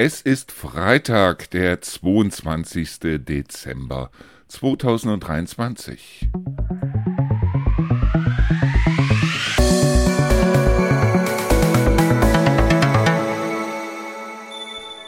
[0.00, 3.00] Es ist Freitag, der 22.
[3.18, 4.12] Dezember
[4.46, 6.28] 2023.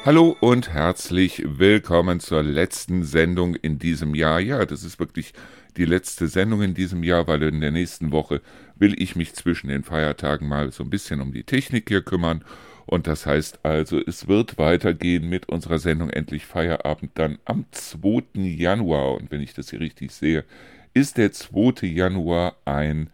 [0.05, 4.41] Hallo und herzlich willkommen zur letzten Sendung in diesem Jahr.
[4.41, 5.35] Ja, das ist wirklich
[5.77, 8.43] die letzte Sendung in diesem Jahr, weil in der nächsten Woche
[8.75, 12.45] will ich mich zwischen den Feiertagen mal so ein bisschen um die Technik hier kümmern
[12.91, 18.24] und das heißt also, es wird weitergehen mit unserer Sendung Endlich Feierabend dann am 2.
[18.34, 19.14] Januar.
[19.14, 20.45] Und wenn ich das hier richtig sehe,
[20.92, 21.87] ist der 2.
[21.87, 23.09] Januar ein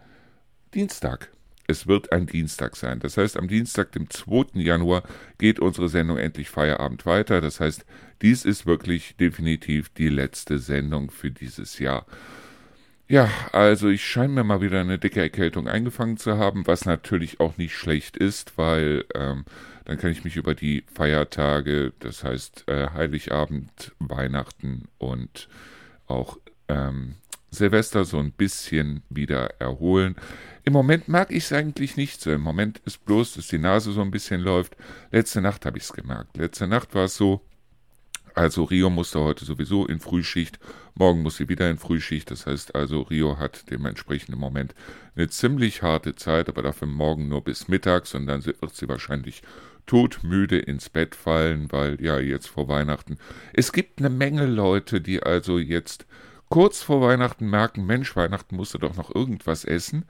[0.73, 1.31] Dienstag.
[1.67, 3.01] Es wird ein Dienstag sein.
[3.01, 4.63] Das heißt, am Dienstag, dem 2.
[4.63, 5.03] Januar,
[5.37, 7.43] geht unsere Sendung Endlich Feierabend weiter.
[7.43, 7.85] Das heißt,
[8.23, 12.07] dies ist wirklich definitiv die letzte Sendung für dieses Jahr.
[13.09, 17.39] Ja, also ich scheine mir mal wieder eine dicke Erkältung eingefangen zu haben, was natürlich
[17.39, 19.45] auch nicht schlecht ist, weil ähm,
[19.87, 25.49] dann kann ich mich über die Feiertage, das heißt äh, Heiligabend, Weihnachten und
[26.09, 26.39] auch
[26.69, 27.15] ähm,
[27.51, 30.17] Silvester so ein bisschen wieder erholen.
[30.65, 32.33] Im Moment mag ich es eigentlich nicht so.
[32.33, 34.77] Im Moment ist bloß, dass die Nase so ein bisschen läuft.
[35.13, 36.37] Letzte Nacht habe ich es gemerkt.
[36.37, 37.41] Letzte Nacht war es so,
[38.35, 40.59] also Rio musste heute sowieso in Frühschicht,
[40.95, 42.31] morgen muss sie wieder in Frühschicht.
[42.31, 44.75] Das heißt also, Rio hat dementsprechend im Moment
[45.15, 49.43] eine ziemlich harte Zeit, aber dafür morgen nur bis mittags und dann wird sie wahrscheinlich
[49.87, 53.19] todmüde ins Bett fallen, weil ja jetzt vor Weihnachten.
[53.53, 56.07] Es gibt eine Menge Leute, die also jetzt
[56.49, 60.05] kurz vor Weihnachten merken, Mensch, Weihnachten musst du doch noch irgendwas essen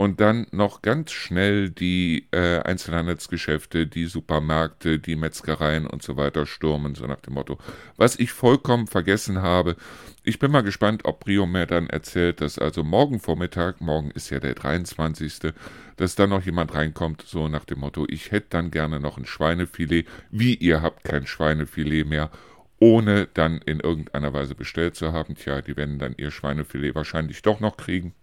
[0.00, 6.46] und dann noch ganz schnell die äh, Einzelhandelsgeschäfte, die Supermärkte, die Metzgereien und so weiter
[6.46, 7.58] stürmen, so nach dem Motto.
[7.98, 9.76] Was ich vollkommen vergessen habe,
[10.24, 14.30] ich bin mal gespannt, ob Brio mir dann erzählt, dass also morgen Vormittag, morgen ist
[14.30, 15.52] ja der 23.,
[15.98, 19.26] dass dann noch jemand reinkommt, so nach dem Motto, ich hätte dann gerne noch ein
[19.26, 22.30] Schweinefilet, wie ihr habt kein Schweinefilet mehr,
[22.78, 25.34] ohne dann in irgendeiner Weise bestellt zu haben.
[25.34, 28.14] Tja, die werden dann ihr Schweinefilet wahrscheinlich doch noch kriegen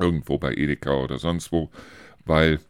[0.00, 1.70] irgendwo bei Edeka oder sonst wo,
[2.24, 2.60] weil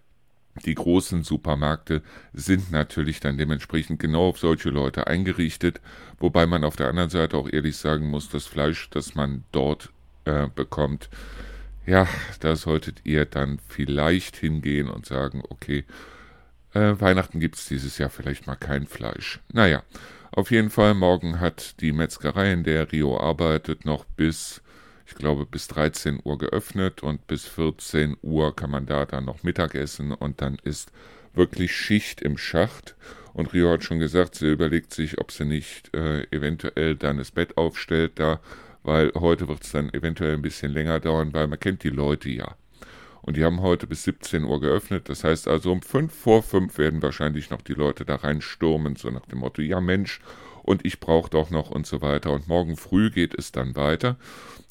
[0.65, 2.03] die großen Supermärkte
[2.33, 5.81] sind natürlich dann dementsprechend genau auf solche Leute eingerichtet,
[6.19, 9.91] wobei man auf der anderen Seite auch ehrlich sagen muss, das Fleisch, das man dort
[10.25, 11.09] äh, bekommt,
[11.87, 12.07] ja,
[12.41, 15.85] da solltet ihr dann vielleicht hingehen und sagen, okay,
[16.75, 19.41] äh, Weihnachten gibt es dieses Jahr vielleicht mal kein Fleisch.
[19.53, 19.83] Naja,
[20.33, 24.63] auf jeden Fall, morgen hat die Metzgerei, in der Rio arbeitet, noch bis
[25.11, 29.43] ich glaube, bis 13 Uhr geöffnet und bis 14 Uhr kann man da dann noch
[29.43, 30.93] Mittag essen und dann ist
[31.35, 32.95] wirklich Schicht im Schacht.
[33.33, 37.33] Und Rio hat schon gesagt, sie überlegt sich, ob sie nicht äh, eventuell dann das
[37.33, 38.41] Bett aufstellt da,
[38.85, 42.31] weil heute wird es dann eventuell ein bisschen länger dauern, weil man kennt die Leute
[42.31, 42.55] ja.
[43.23, 45.09] Und die haben heute bis 17 Uhr geöffnet.
[45.09, 49.11] Das heißt also, um 5 vor 5 werden wahrscheinlich noch die Leute da reinstürmen, so
[49.11, 50.21] nach dem Motto, ja Mensch,
[50.63, 52.31] und ich brauche doch noch und so weiter.
[52.33, 54.17] Und morgen früh geht es dann weiter.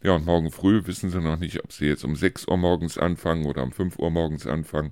[0.02, 2.98] Ja, und morgen früh wissen sie noch nicht, ob sie jetzt um 6 Uhr morgens
[2.98, 4.92] anfangen oder um 5 Uhr morgens anfangen.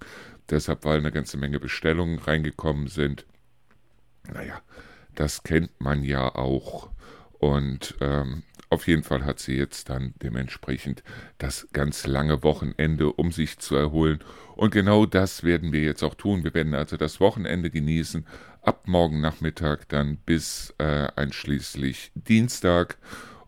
[0.49, 3.25] Deshalb, weil eine ganze Menge Bestellungen reingekommen sind.
[4.33, 4.61] Naja,
[5.15, 6.89] das kennt man ja auch.
[7.39, 11.03] Und ähm, auf jeden Fall hat sie jetzt dann dementsprechend
[11.37, 14.19] das ganz lange Wochenende, um sich zu erholen.
[14.55, 16.43] Und genau das werden wir jetzt auch tun.
[16.43, 18.25] Wir werden also das Wochenende genießen,
[18.61, 22.97] ab morgen Nachmittag dann bis äh, einschließlich Dienstag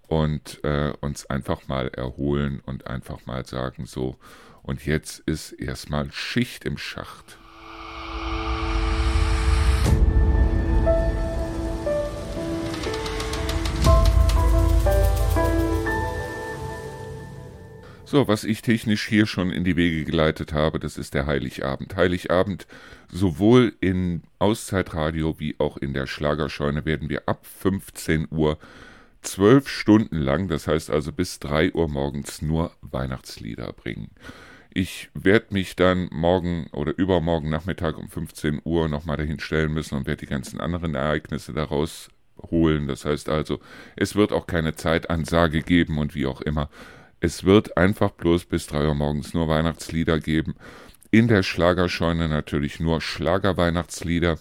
[0.09, 4.17] und äh, uns einfach mal erholen und einfach mal sagen so,
[4.63, 7.37] und jetzt ist erstmal Schicht im Schacht.
[18.03, 21.95] So, was ich technisch hier schon in die Wege geleitet habe, das ist der Heiligabend.
[21.95, 22.65] Heiligabend,
[23.11, 28.57] sowohl in Auszeitradio wie auch in der Schlagerscheune werden wir ab 15 Uhr
[29.21, 34.11] zwölf Stunden lang, das heißt also bis drei Uhr morgens, nur Weihnachtslieder bringen.
[34.71, 39.95] Ich werde mich dann morgen oder übermorgen Nachmittag um 15 Uhr nochmal dahin stellen müssen
[39.95, 42.09] und werde die ganzen anderen Ereignisse daraus
[42.51, 42.87] holen.
[42.87, 43.59] Das heißt also,
[43.95, 46.69] es wird auch keine Zeitansage geben und wie auch immer.
[47.19, 50.55] Es wird einfach bloß bis drei Uhr morgens nur Weihnachtslieder geben.
[51.11, 54.37] In der Schlagerscheune natürlich nur Schlagerweihnachtslieder.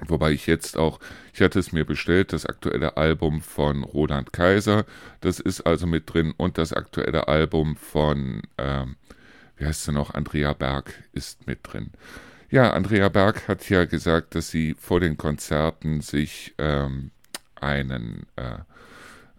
[0.00, 0.98] Wobei ich jetzt auch,
[1.32, 4.84] ich hatte es mir bestellt, das aktuelle Album von Roland Kaiser,
[5.20, 6.34] das ist also mit drin.
[6.36, 8.96] Und das aktuelle Album von, ähm,
[9.56, 11.90] wie heißt sie noch, Andrea Berg ist mit drin.
[12.50, 17.10] Ja, Andrea Berg hat ja gesagt, dass sie vor den Konzerten sich ähm,
[17.60, 18.58] einen äh,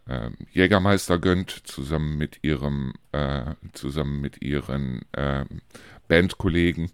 [0.07, 5.45] äh, Jägermeister gönnt, zusammen mit ihrem, äh, zusammen mit ihren äh,
[6.07, 6.91] Bandkollegen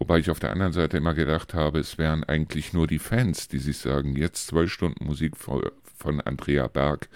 [0.00, 3.48] Wobei ich auf der anderen Seite immer gedacht habe, es wären eigentlich nur die Fans,
[3.48, 7.10] die sich sagen, jetzt zwei Stunden Musik von Andrea Berg,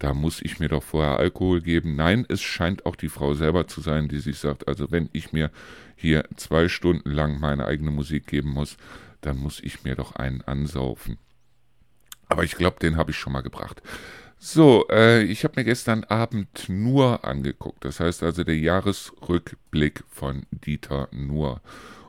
[0.00, 1.94] da muss ich mir doch vorher Alkohol geben.
[1.94, 5.32] Nein, es scheint auch die Frau selber zu sein, die sich sagt, also wenn ich
[5.32, 5.52] mir
[5.94, 8.76] hier zwei Stunden lang meine eigene Musik geben muss,
[9.20, 11.18] dann muss ich mir doch einen ansaufen.
[12.28, 13.80] Aber ich glaube, den habe ich schon mal gebracht.
[14.40, 17.84] So, äh, ich habe mir gestern Abend nur angeguckt.
[17.84, 21.60] Das heißt also der Jahresrückblick von Dieter Nur.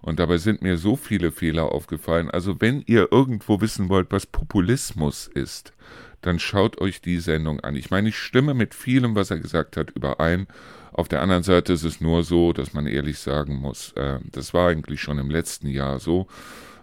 [0.02, 2.30] Und dabei sind mir so viele Fehler aufgefallen.
[2.30, 5.74] Also wenn ihr irgendwo wissen wollt, was Populismus ist,
[6.22, 7.76] dann schaut euch die Sendung an.
[7.76, 10.48] Ich meine, ich stimme mit vielem, was er gesagt hat, überein.
[10.92, 14.54] Auf der anderen Seite ist es nur so, dass man ehrlich sagen muss, äh, das
[14.54, 16.28] war eigentlich schon im letzten Jahr so,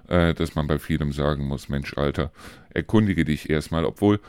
[0.08, 2.32] äh, dass man bei vielem sagen muss, Mensch, Alter,
[2.70, 4.20] erkundige dich erstmal, obwohl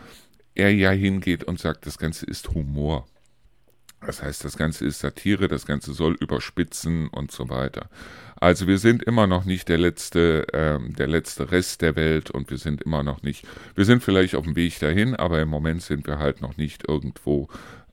[0.56, 3.07] er ja hingeht und sagt, das Ganze ist Humor.
[4.01, 7.89] Das heißt, das Ganze ist Satire, das Ganze soll überspitzen und so weiter.
[8.39, 12.51] Also wir sind immer noch nicht der letzte, ähm, der letzte Rest der Welt und
[12.51, 13.45] wir sind immer noch nicht,
[13.75, 16.88] wir sind vielleicht auf dem Weg dahin, aber im Moment sind wir halt noch nicht
[16.88, 17.47] irgendwo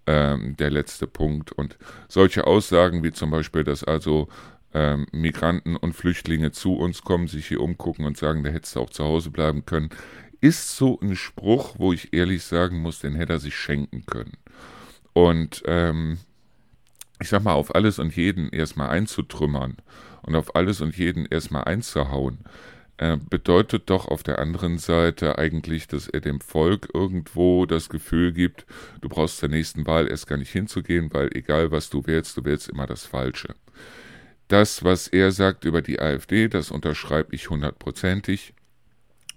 [0.07, 1.53] ähm, der letzte Punkt.
[1.53, 1.79] Und
[2.09, 4.29] solche Aussagen wie zum Beispiel, dass also
[4.75, 8.81] ähm, Migranten und Flüchtlinge zu uns kommen, sich hier umgucken und sagen, da hättest du
[8.81, 9.89] auch zu Hause bleiben können,
[10.43, 14.37] ist so ein Spruch, wo ich ehrlich sagen muss, den hätte er sich schenken können.
[15.15, 16.19] Und ähm,
[17.21, 19.77] ich sag mal, auf alles und jeden erstmal einzutrümmern
[20.23, 22.41] und auf alles und jeden erstmal einzuhauen,
[22.99, 28.33] äh, bedeutet doch auf der anderen Seite eigentlich, dass er dem Volk irgendwo das Gefühl
[28.33, 28.67] gibt,
[29.01, 32.45] du brauchst zur nächsten Wahl erst gar nicht hinzugehen, weil egal was du wählst, du
[32.45, 33.55] wählst immer das Falsche.
[34.49, 38.55] Das, was er sagt über die AfD, das unterschreibe ich hundertprozentig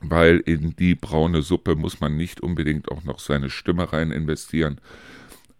[0.02, 4.80] weil in die braune Suppe muss man nicht unbedingt auch noch seine Stimme rein investieren.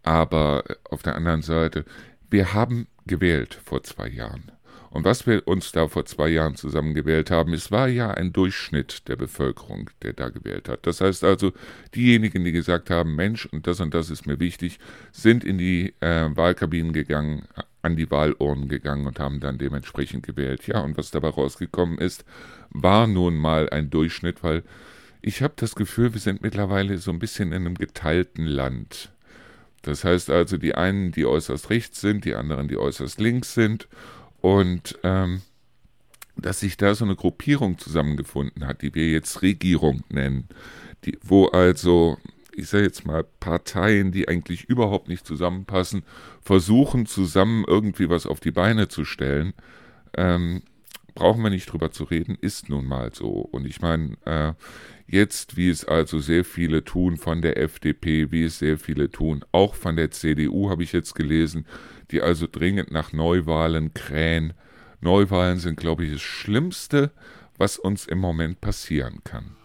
[0.02, 1.84] Aber auf der anderen Seite,
[2.30, 4.52] wir haben gewählt vor zwei Jahren.
[4.90, 8.32] Und was wir uns da vor zwei Jahren zusammen gewählt haben, es war ja ein
[8.32, 10.86] Durchschnitt der Bevölkerung, der da gewählt hat.
[10.86, 11.52] Das heißt also,
[11.94, 14.78] diejenigen, die gesagt haben, Mensch, und das und das ist mir wichtig,
[15.12, 17.46] sind in die äh, Wahlkabinen gegangen,
[17.82, 20.66] an die Wahlurnen gegangen und haben dann dementsprechend gewählt.
[20.66, 22.24] Ja, und was dabei rausgekommen ist,
[22.70, 24.62] war nun mal ein Durchschnitt, weil
[25.20, 29.10] ich habe das Gefühl, wir sind mittlerweile so ein bisschen in einem geteilten Land.
[29.82, 33.88] Das heißt also, die einen, die äußerst rechts sind, die anderen, die äußerst links sind.
[34.40, 35.42] Und ähm,
[36.36, 40.48] dass sich da so eine Gruppierung zusammengefunden hat, die wir jetzt Regierung nennen,
[41.04, 42.16] die, wo also
[42.58, 46.02] ich sage jetzt mal, Parteien, die eigentlich überhaupt nicht zusammenpassen,
[46.42, 49.54] versuchen zusammen irgendwie was auf die Beine zu stellen.
[50.16, 50.62] Ähm,
[51.14, 53.28] brauchen wir nicht drüber zu reden, ist nun mal so.
[53.28, 54.54] Und ich meine, äh,
[55.08, 59.44] jetzt, wie es also sehr viele tun von der FDP, wie es sehr viele tun,
[59.50, 61.66] auch von der CDU habe ich jetzt gelesen,
[62.10, 64.52] die also dringend nach Neuwahlen krähen.
[65.00, 67.10] Neuwahlen sind, glaube ich, das Schlimmste,
[67.56, 69.57] was uns im Moment passieren kann.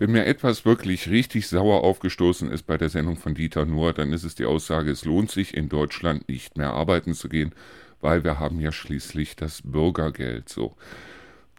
[0.00, 4.14] Wenn mir etwas wirklich richtig sauer aufgestoßen ist bei der Sendung von Dieter Nuhr, dann
[4.14, 7.52] ist es die Aussage, es lohnt sich in Deutschland nicht mehr arbeiten zu gehen,
[8.00, 10.74] weil wir haben ja schließlich das Bürgergeld so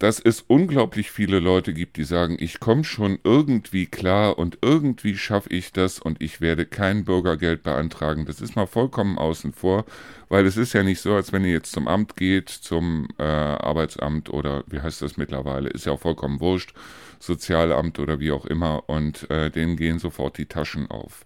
[0.01, 5.15] dass es unglaublich viele Leute gibt, die sagen, ich komme schon irgendwie klar und irgendwie
[5.15, 8.25] schaffe ich das und ich werde kein Bürgergeld beantragen.
[8.25, 9.85] Das ist mal vollkommen außen vor,
[10.27, 13.23] weil es ist ja nicht so, als wenn ihr jetzt zum Amt geht, zum äh,
[13.23, 16.73] Arbeitsamt oder wie heißt das mittlerweile, ist ja auch vollkommen wurscht,
[17.21, 21.25] Sozialamt oder wie auch immer und äh, denen gehen sofort die Taschen auf.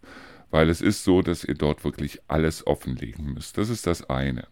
[0.51, 3.57] Weil es ist so, dass ihr dort wirklich alles offenlegen müsst.
[3.57, 4.47] Das ist das eine.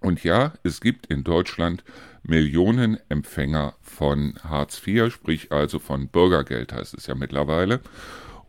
[0.00, 1.84] Und ja, es gibt in Deutschland
[2.22, 7.80] Millionen Empfänger von Hartz IV, sprich also von Bürgergeld heißt es ja mittlerweile.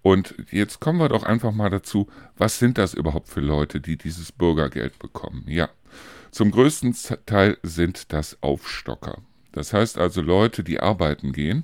[0.02, 3.98] Und jetzt kommen wir doch einfach mal dazu, was sind das überhaupt für Leute, die
[3.98, 5.44] dieses Bürgergeld bekommen?
[5.48, 5.70] Ja,
[6.32, 9.18] zum größten Teil sind das Aufstocker.
[9.52, 11.64] Das heißt also Leute, die arbeiten gehen,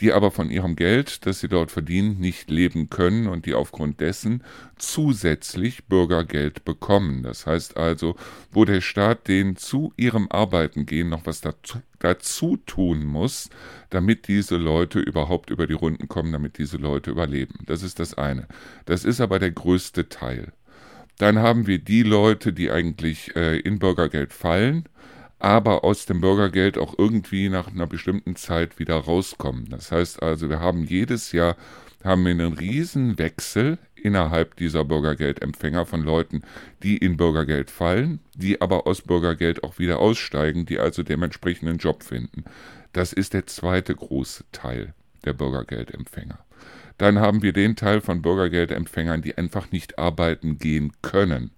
[0.00, 4.00] die aber von ihrem Geld, das sie dort verdienen, nicht leben können und die aufgrund
[4.00, 4.42] dessen
[4.78, 7.22] zusätzlich Bürgergeld bekommen.
[7.22, 8.16] Das heißt also,
[8.50, 13.50] wo der Staat denen zu ihrem Arbeiten gehen noch was dazu, dazu tun muss,
[13.90, 17.60] damit diese Leute überhaupt über die Runden kommen, damit diese Leute überleben.
[17.66, 18.48] Das ist das eine.
[18.86, 20.52] Das ist aber der größte Teil.
[21.18, 24.88] Dann haben wir die Leute, die eigentlich äh, in Bürgergeld fallen
[25.40, 29.66] aber aus dem Bürgergeld auch irgendwie nach einer bestimmten Zeit wieder rauskommen.
[29.70, 31.56] Das heißt also, wir haben jedes Jahr
[32.04, 36.42] haben wir einen riesen Wechsel innerhalb dieser Bürgergeldempfänger von Leuten,
[36.82, 41.78] die in Bürgergeld fallen, die aber aus Bürgergeld auch wieder aussteigen, die also dementsprechend einen
[41.78, 42.44] Job finden.
[42.92, 44.94] Das ist der zweite große Teil
[45.24, 46.38] der Bürgergeldempfänger.
[46.96, 51.50] Dann haben wir den Teil von Bürgergeldempfängern, die einfach nicht arbeiten gehen können.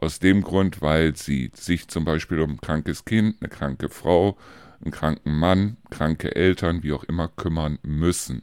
[0.00, 4.38] Aus dem Grund, weil sie sich zum Beispiel um ein krankes Kind, eine kranke Frau,
[4.82, 8.42] einen kranken Mann, kranke Eltern, wie auch immer, kümmern müssen.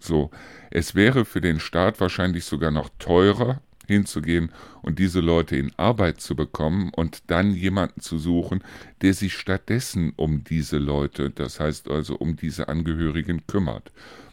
[0.00, 0.32] So,
[0.72, 4.50] es wäre für den Staat wahrscheinlich sogar noch teurer, hinzugehen
[4.82, 8.64] und diese Leute in Arbeit zu bekommen und dann jemanden zu suchen,
[9.02, 13.92] der sich stattdessen um diese Leute, das heißt also um diese Angehörigen kümmert.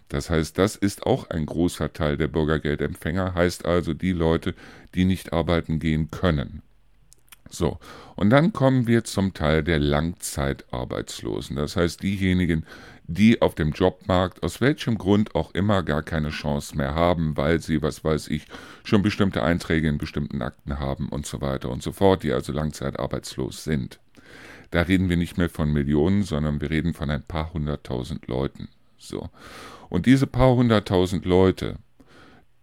[0.10, 4.56] Das heißt, das ist auch ein großer Teil der Bürgergeldempfänger, heißt also die Leute,
[4.96, 6.64] die nicht arbeiten gehen können.
[7.52, 7.80] So,
[8.16, 12.66] und dann kommen wir zum Teil der Langzeitarbeitslosen, das heißt diejenigen,
[13.08, 17.60] die auf dem Jobmarkt aus welchem Grund auch immer gar keine Chance mehr haben, weil
[17.60, 18.46] sie, was weiß ich,
[18.84, 22.52] schon bestimmte Einträge in bestimmten Akten haben und so weiter und so fort, die also
[22.52, 24.00] langzeitarbeitslos sind.
[24.70, 28.70] Da reden wir nicht mehr von Millionen, sondern wir reden von ein paar hunderttausend Leuten.
[29.00, 29.30] So.
[29.90, 31.78] Und diese paar hunderttausend Leute,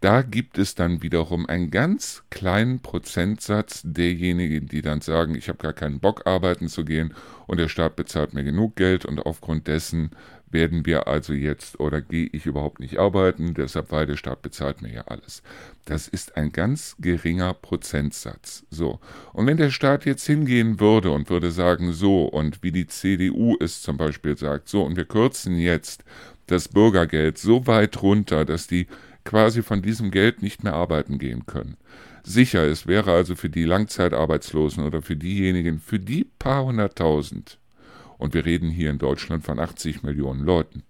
[0.01, 5.59] da gibt es dann wiederum einen ganz kleinen Prozentsatz derjenigen, die dann sagen, ich habe
[5.59, 7.15] gar keinen Bock arbeiten zu gehen
[7.47, 10.11] und der Staat bezahlt mir genug Geld und aufgrund dessen
[10.49, 14.81] werden wir also jetzt oder gehe ich überhaupt nicht arbeiten, deshalb weil der Staat bezahlt
[14.81, 15.43] mir ja alles.
[15.87, 18.65] Das ist ein ganz geringer Prozentsatz.
[18.71, 19.01] So.
[19.33, 23.57] Und wenn der Staat jetzt hingehen würde und würde sagen, so, und wie die CDU
[23.59, 26.05] es zum Beispiel sagt, so, und wir kürzen jetzt
[26.47, 28.87] das Bürgergeld so weit runter, dass die
[29.25, 31.77] quasi von diesem Geld nicht mehr arbeiten gehen können.
[32.23, 37.59] Sicher, es wäre also für die Langzeitarbeitslosen oder für diejenigen, für die paar hunderttausend,
[38.19, 40.83] und wir reden hier in Deutschland von 80 Millionen Leuten,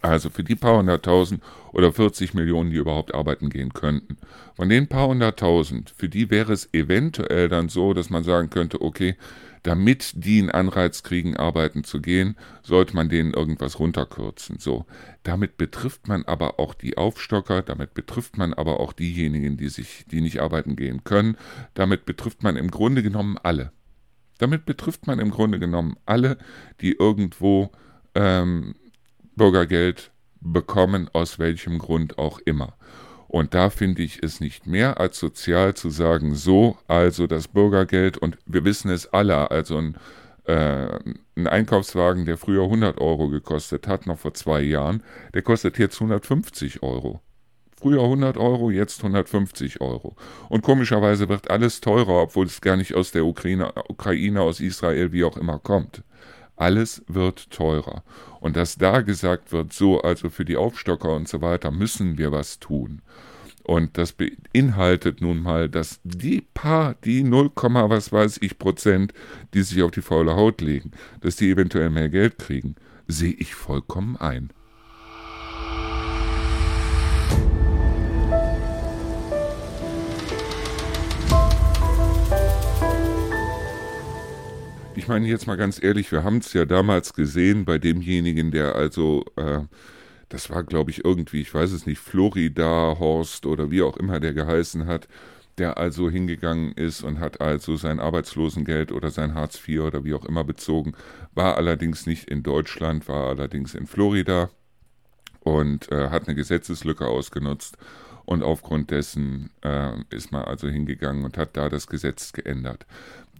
[0.00, 4.16] also für die paar hunderttausend oder 40 Millionen, die überhaupt arbeiten gehen könnten.
[4.54, 8.80] Von den paar hunderttausend, für die wäre es eventuell dann so, dass man sagen könnte,
[8.80, 9.16] okay,
[9.68, 14.58] damit die einen Anreiz kriegen, arbeiten zu gehen, sollte man denen irgendwas runterkürzen.
[14.58, 14.86] So,
[15.24, 20.06] damit betrifft man aber auch die Aufstocker, damit betrifft man aber auch diejenigen, die sich,
[20.10, 21.36] die nicht arbeiten gehen können,
[21.74, 23.70] damit betrifft man im Grunde genommen alle.
[24.38, 26.38] Damit betrifft man im Grunde genommen alle,
[26.80, 27.70] die irgendwo
[28.14, 28.74] ähm,
[29.36, 32.72] Bürgergeld bekommen, aus welchem Grund auch immer.
[33.28, 38.16] Und da finde ich es nicht mehr als sozial zu sagen, so, also das Bürgergeld,
[38.16, 39.96] und wir wissen es alle, also ein,
[40.44, 40.98] äh,
[41.36, 45.02] ein Einkaufswagen, der früher 100 Euro gekostet hat, noch vor zwei Jahren,
[45.34, 47.20] der kostet jetzt 150 Euro.
[47.78, 50.16] Früher 100 Euro, jetzt 150 Euro.
[50.48, 55.12] Und komischerweise wird alles teurer, obwohl es gar nicht aus der Ukraine, Ukraine, aus Israel,
[55.12, 56.02] wie auch immer kommt.
[56.58, 58.02] Alles wird teurer.
[58.40, 62.32] Und dass da gesagt wird, so, also für die Aufstocker und so weiter müssen wir
[62.32, 63.00] was tun.
[63.62, 69.12] Und das beinhaltet nun mal, dass die paar, die 0, was weiß ich Prozent,
[69.54, 73.54] die sich auf die faule Haut legen, dass die eventuell mehr Geld kriegen, sehe ich
[73.54, 74.50] vollkommen ein.
[85.08, 88.74] Ich meine jetzt mal ganz ehrlich, wir haben es ja damals gesehen bei demjenigen, der
[88.74, 89.60] also, äh,
[90.28, 94.20] das war glaube ich irgendwie, ich weiß es nicht, Florida Horst oder wie auch immer
[94.20, 95.08] der geheißen hat,
[95.56, 100.12] der also hingegangen ist und hat also sein Arbeitslosengeld oder sein Hartz IV oder wie
[100.12, 100.92] auch immer bezogen,
[101.34, 104.50] war allerdings nicht in Deutschland, war allerdings in Florida
[105.40, 107.78] und äh, hat eine Gesetzeslücke ausgenutzt
[108.26, 112.84] und aufgrund dessen äh, ist man also hingegangen und hat da das Gesetz geändert.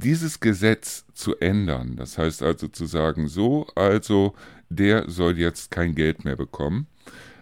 [0.00, 4.32] Dieses Gesetz zu ändern, das heißt also zu sagen, so, also
[4.68, 6.86] der soll jetzt kein Geld mehr bekommen,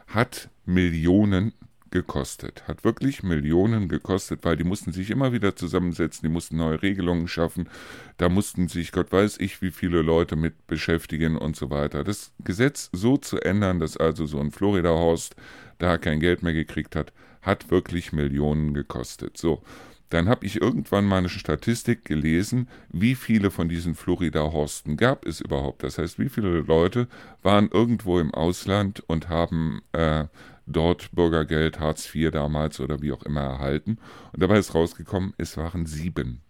[0.06, 1.52] hat Millionen
[1.90, 6.80] gekostet, hat wirklich Millionen gekostet, weil die mussten sich immer wieder zusammensetzen, die mussten neue
[6.80, 7.68] Regelungen schaffen,
[8.16, 12.04] da mussten sich Gott weiß ich wie viele Leute mit beschäftigen und so weiter.
[12.04, 15.36] Das Gesetz so zu ändern, dass also so ein Florida-Horst
[15.76, 19.36] da kein Geld mehr gekriegt hat, hat wirklich Millionen gekostet.
[19.36, 19.62] So,
[20.10, 25.40] dann habe ich irgendwann mal eine Statistik gelesen, wie viele von diesen Florida-Horsten gab es
[25.40, 25.82] überhaupt.
[25.82, 27.08] Das heißt, wie viele Leute
[27.42, 30.26] waren irgendwo im Ausland und haben äh,
[30.66, 33.98] dort Bürgergeld, Hartz IV damals oder wie auch immer erhalten.
[34.32, 36.40] Und dabei ist rausgekommen, es waren sieben.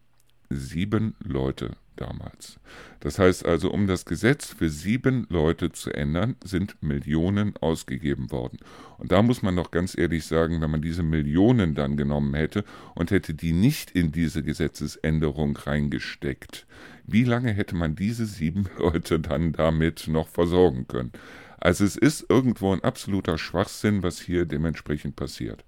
[0.51, 2.59] Sieben Leute damals.
[3.01, 8.59] Das heißt also, um das Gesetz für sieben Leute zu ändern, sind Millionen ausgegeben worden.
[8.99, 12.65] Und da muss man doch ganz ehrlich sagen, wenn man diese Millionen dann genommen hätte
[12.95, 16.67] und hätte die nicht in diese Gesetzesänderung reingesteckt,
[17.07, 21.13] wie lange hätte man diese sieben Leute dann damit noch versorgen können?
[21.59, 25.65] Also es ist irgendwo ein absoluter Schwachsinn, was hier dementsprechend passiert.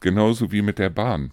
[0.00, 1.32] Genauso wie mit der Bahn.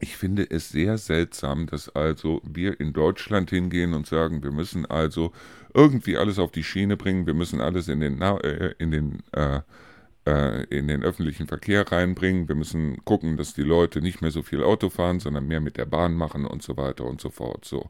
[0.00, 4.86] Ich finde es sehr seltsam, dass also wir in Deutschland hingehen und sagen, wir müssen
[4.86, 5.32] also
[5.72, 9.60] irgendwie alles auf die Schiene bringen, wir müssen alles in den, äh, in den äh,
[10.26, 12.48] äh, in den öffentlichen Verkehr reinbringen.
[12.48, 15.76] Wir müssen gucken, dass die Leute nicht mehr so viel Auto fahren, sondern mehr mit
[15.76, 17.64] der Bahn machen und so weiter und so fort.
[17.64, 17.88] So.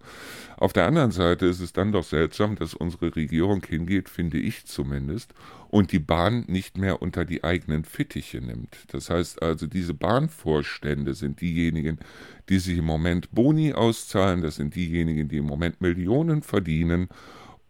[0.57, 4.67] Auf der anderen Seite ist es dann doch seltsam, dass unsere Regierung hingeht, finde ich
[4.67, 5.33] zumindest,
[5.71, 8.77] und die Bahn nicht mehr unter die eigenen Fittiche nimmt.
[8.89, 11.99] Das heißt also, diese Bahnvorstände sind diejenigen,
[12.49, 17.09] die sich im Moment Boni auszahlen, das sind diejenigen, die im Moment Millionen verdienen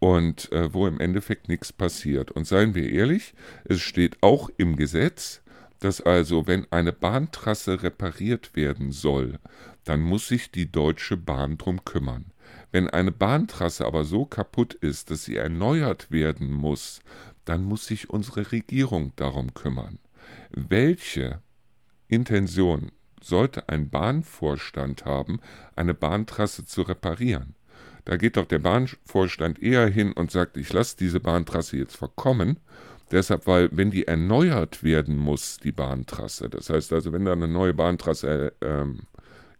[0.05, 2.29] und äh, wo im Endeffekt nichts passiert.
[2.29, 3.33] Und seien wir ehrlich,
[3.63, 5.41] es steht auch im Gesetz,
[5.79, 9.39] dass also, wenn eine Bahntrasse repariert werden soll,
[9.83, 12.25] dann muss sich die Deutsche Bahn drum kümmern.
[12.71, 17.01] Wenn eine Bahntrasse aber so kaputt ist, dass sie erneuert werden muss,
[17.43, 19.97] dann muss sich unsere Regierung darum kümmern.
[20.51, 21.41] Welche
[22.09, 22.91] Intention
[23.23, 25.39] sollte ein Bahnvorstand haben,
[25.75, 27.54] eine Bahntrasse zu reparieren?
[28.05, 32.59] Da geht doch der Bahnvorstand eher hin und sagt, ich lasse diese Bahntrasse jetzt verkommen.
[33.11, 37.47] Deshalb, weil wenn die erneuert werden muss, die Bahntrasse, das heißt also, wenn da eine
[37.47, 38.85] neue Bahntrasse äh,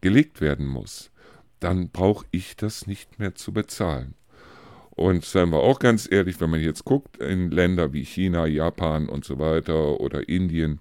[0.01, 1.11] gelegt werden muss,
[1.59, 4.13] dann brauche ich das nicht mehr zu bezahlen.
[4.91, 9.09] Und seien wir auch ganz ehrlich, wenn man jetzt guckt in Länder wie China, Japan
[9.09, 10.79] und so weiter oder Indien,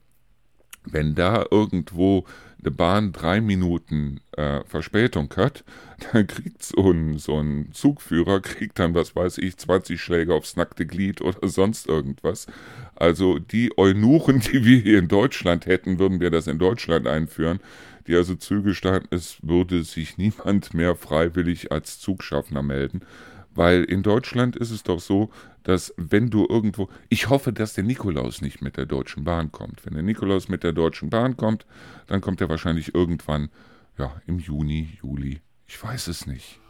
[0.85, 2.25] wenn da irgendwo
[2.65, 5.65] eine Bahn drei Minuten äh, Verspätung hat,
[6.13, 10.57] dann kriegt so ein, so ein Zugführer, kriegt dann, was weiß ich, 20 Schläge aufs
[10.57, 12.47] nackte Glied oder sonst irgendwas.
[12.97, 17.61] Also die Eunuchen, die wir hier in Deutschland hätten, würden wir das in Deutschland einführen,
[18.07, 23.01] die also Züge starten, es würde sich niemand mehr freiwillig als Zugschaffner melden.
[23.55, 25.31] Weil in Deutschland ist es doch so,
[25.63, 29.85] dass wenn du irgendwo, ich hoffe, dass der Nikolaus nicht mit der Deutschen Bahn kommt.
[29.87, 31.67] Wenn der Nikolaus mit der Deutschen Bahn kommt,
[32.07, 33.51] dann kommt er wahrscheinlich irgendwann,
[33.99, 35.41] ja, im Juni, Juli.
[35.67, 36.61] Ich weiß es nicht.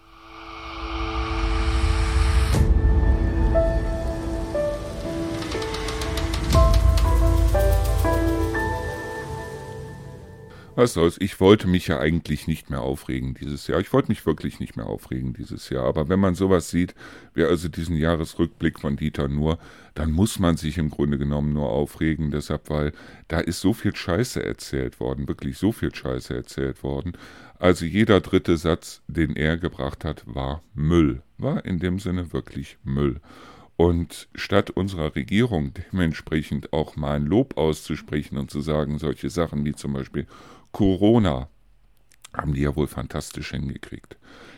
[10.76, 13.78] Was soll's, ich wollte mich ja eigentlich nicht mehr aufregen dieses Jahr.
[13.78, 15.84] Ich wollte mich wirklich nicht mehr aufregen dieses Jahr.
[15.84, 16.96] Aber wenn man sowas sieht,
[17.32, 19.58] wie also diesen Jahresrückblick von Dieter Nur,
[19.94, 22.32] dann muss man sich im Grunde genommen nur aufregen.
[22.32, 22.92] Deshalb, weil
[23.28, 27.12] da ist so viel Scheiße erzählt worden, wirklich so viel Scheiße erzählt worden.
[27.60, 31.22] Also jeder dritte Satz, den er gebracht hat, war Müll.
[31.38, 33.20] War in dem Sinne wirklich Müll.
[33.76, 39.64] Und statt unserer Regierung dementsprechend auch mal ein Lob auszusprechen und zu sagen, solche Sachen
[39.64, 40.26] wie zum Beispiel
[40.74, 41.48] Corona.
[42.34, 44.16] Haben die ja wohl fantastisch hingekriegt.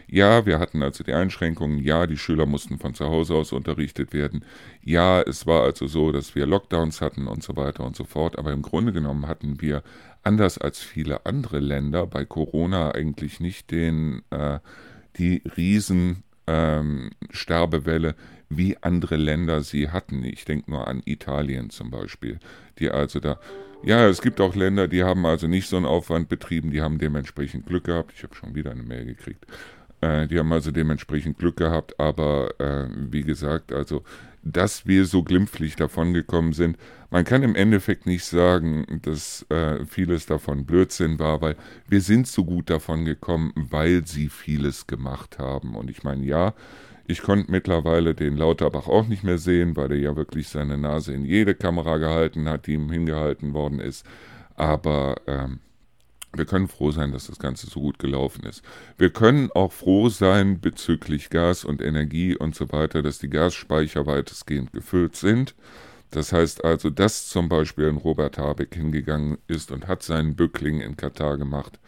[0.08, 4.14] Ja, wir hatten also die Einschränkungen, ja, die Schüler mussten von zu Hause aus unterrichtet
[4.14, 4.42] werden,
[4.82, 8.38] ja, es war also so, dass wir Lockdowns hatten und so weiter und so fort,
[8.38, 9.82] aber im Grunde genommen hatten wir,
[10.22, 14.60] anders als viele andere Länder, bei Corona eigentlich nicht den, äh,
[15.18, 17.10] die riesen ähm,
[18.48, 20.24] wie andere Länder sie hatten.
[20.24, 22.38] Ich denke nur an Italien zum Beispiel,
[22.78, 23.38] die also da
[23.82, 26.98] ja, es gibt auch Länder, die haben also nicht so einen Aufwand betrieben, die haben
[26.98, 28.12] dementsprechend Glück gehabt.
[28.16, 29.46] Ich habe schon wieder eine Mail gekriegt.
[30.00, 34.02] Äh, die haben also dementsprechend Glück gehabt, aber äh, wie gesagt, also
[34.42, 36.78] dass wir so glimpflich davongekommen sind.
[37.10, 41.56] Man kann im Endeffekt nicht sagen, dass äh, vieles davon Blödsinn war, weil
[41.88, 45.74] wir sind so gut davon gekommen, weil sie vieles gemacht haben.
[45.74, 46.54] Und ich meine, ja,
[47.08, 51.12] ich konnte mittlerweile den Lauterbach auch nicht mehr sehen, weil er ja wirklich seine Nase
[51.12, 54.04] in jede Kamera gehalten hat, die ihm hingehalten worden ist.
[54.54, 55.60] Aber ähm,
[56.34, 58.62] wir können froh sein, dass das Ganze so gut gelaufen ist.
[58.98, 64.06] Wir können auch froh sein bezüglich Gas und Energie und so weiter, dass die Gasspeicher
[64.06, 65.54] weitestgehend gefüllt sind.
[66.10, 70.80] Das heißt also, dass zum Beispiel ein Robert Habeck hingegangen ist und hat seinen Bückling
[70.80, 71.78] in Katar gemacht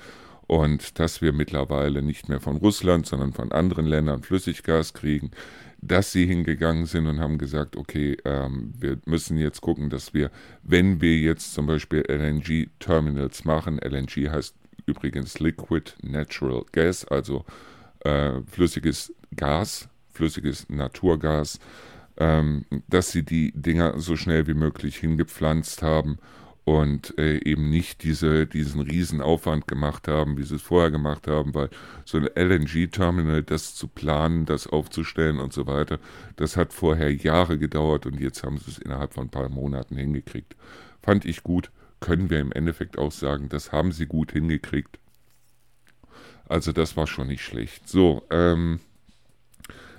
[0.48, 5.30] und dass wir mittlerweile nicht mehr von Russland, sondern von anderen Ländern Flüssiggas kriegen,
[5.82, 10.30] dass sie hingegangen sind und haben gesagt, okay, ähm, wir müssen jetzt gucken, dass wir,
[10.62, 14.56] wenn wir jetzt zum Beispiel LNG-Terminals machen, LNG heißt
[14.86, 17.44] übrigens Liquid Natural Gas, also
[18.00, 21.60] äh, flüssiges Gas, flüssiges Naturgas,
[22.16, 26.18] ähm, dass sie die Dinger so schnell wie möglich hingepflanzt haben
[26.68, 31.26] und äh, eben nicht diese, diesen riesen Aufwand gemacht haben, wie sie es vorher gemacht
[31.26, 31.70] haben, weil
[32.04, 35.98] so ein LNG-Terminal, das zu planen, das aufzustellen und so weiter,
[36.36, 39.96] das hat vorher Jahre gedauert und jetzt haben sie es innerhalb von ein paar Monaten
[39.96, 40.56] hingekriegt.
[41.02, 44.98] Fand ich gut, können wir im Endeffekt auch sagen, das haben sie gut hingekriegt.
[46.50, 47.88] Also das war schon nicht schlecht.
[47.88, 48.80] So, ähm,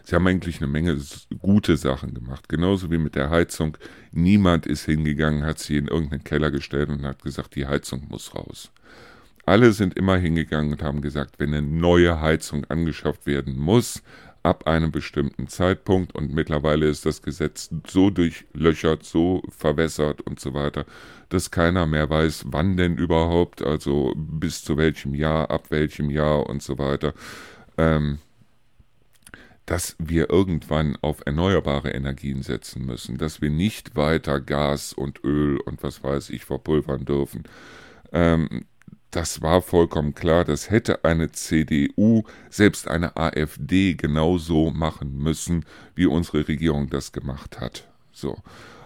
[0.09, 0.99] Sie haben eigentlich eine Menge
[1.37, 2.49] gute Sachen gemacht.
[2.49, 3.77] Genauso wie mit der Heizung.
[4.11, 8.33] Niemand ist hingegangen, hat sie in irgendeinen Keller gestellt und hat gesagt, die Heizung muss
[8.33, 8.71] raus.
[9.45, 14.01] Alle sind immer hingegangen und haben gesagt, wenn eine neue Heizung angeschafft werden muss,
[14.41, 20.55] ab einem bestimmten Zeitpunkt und mittlerweile ist das Gesetz so durchlöchert, so verwässert und so
[20.55, 20.85] weiter,
[21.29, 26.49] dass keiner mehr weiß, wann denn überhaupt, also bis zu welchem Jahr, ab welchem Jahr
[26.49, 27.13] und so weiter.
[27.77, 28.17] Ähm,
[29.69, 35.59] dass wir irgendwann auf erneuerbare Energien setzen müssen, dass wir nicht weiter Gas und Öl
[35.59, 37.43] und was weiß ich verpulvern dürfen.
[38.11, 38.65] Ähm,
[39.11, 46.07] das war vollkommen klar, das hätte eine CDU, selbst eine AfD genauso machen müssen, wie
[46.07, 47.87] unsere Regierung das gemacht hat.
[48.11, 48.37] So.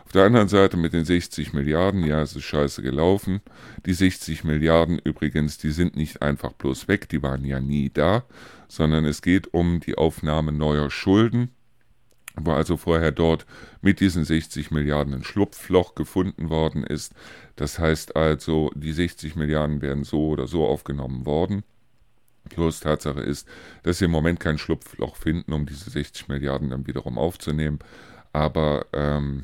[0.03, 3.39] Auf der anderen Seite mit den 60 Milliarden, ja, es ist scheiße gelaufen.
[3.85, 8.25] Die 60 Milliarden übrigens, die sind nicht einfach bloß weg, die waren ja nie da,
[8.73, 11.51] sondern es geht um die Aufnahme neuer Schulden,
[12.35, 13.45] wo also vorher dort
[13.81, 17.13] mit diesen 60 Milliarden ein Schlupfloch gefunden worden ist.
[17.55, 21.61] Das heißt also, die 60 Milliarden werden so oder so aufgenommen worden.
[22.49, 23.47] Bloß Tatsache ist,
[23.83, 27.77] dass sie im Moment kein Schlupfloch finden, um diese 60 Milliarden dann wiederum aufzunehmen.
[28.33, 29.43] Aber ähm,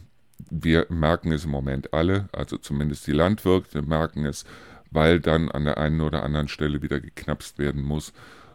[0.49, 4.43] wir merken es im Moment alle, also zumindest die Landwirte merken es,
[4.89, 8.11] weil dann an der einen oder anderen Stelle wieder geknapst werden muss.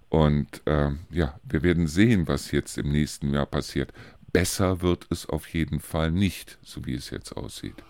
[0.09, 3.93] Und äh, ja, wir werden sehen, was jetzt im nächsten Jahr passiert.
[4.33, 7.83] Besser wird es auf jeden Fall nicht, so wie es jetzt aussieht.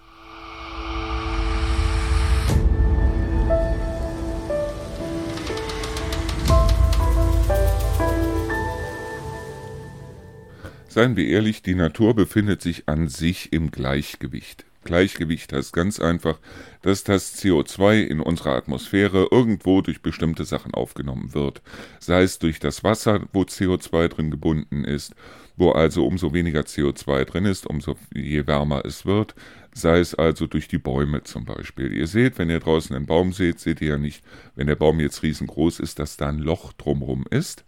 [10.94, 14.64] Seien wir ehrlich, die Natur befindet sich an sich im Gleichgewicht.
[14.84, 16.38] Gleichgewicht heißt ganz einfach,
[16.82, 21.62] dass das CO2 in unserer Atmosphäre irgendwo durch bestimmte Sachen aufgenommen wird.
[21.98, 25.14] Sei es durch das Wasser, wo CO2 drin gebunden ist,
[25.56, 29.34] wo also umso weniger CO2 drin ist, umso je wärmer es wird,
[29.72, 31.92] sei es also durch die Bäume zum Beispiel.
[31.92, 35.00] Ihr seht, wenn ihr draußen einen Baum seht, seht ihr ja nicht, wenn der Baum
[35.00, 37.64] jetzt riesengroß ist, dass da ein Loch drumherum ist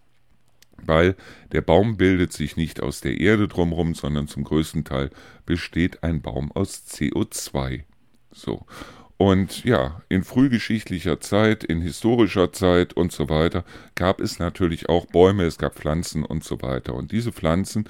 [0.87, 1.16] weil
[1.53, 5.11] der Baum bildet sich nicht aus der Erde drumherum, sondern zum größten Teil
[5.44, 7.85] besteht ein Baum aus CO2.
[8.33, 8.66] So.
[9.18, 15.07] Und ja, in frühgeschichtlicher Zeit, in historischer Zeit und so weiter gab es natürlich auch
[15.07, 16.94] Bäume, es gab Pflanzen und so weiter.
[16.94, 17.88] Und diese Pflanzen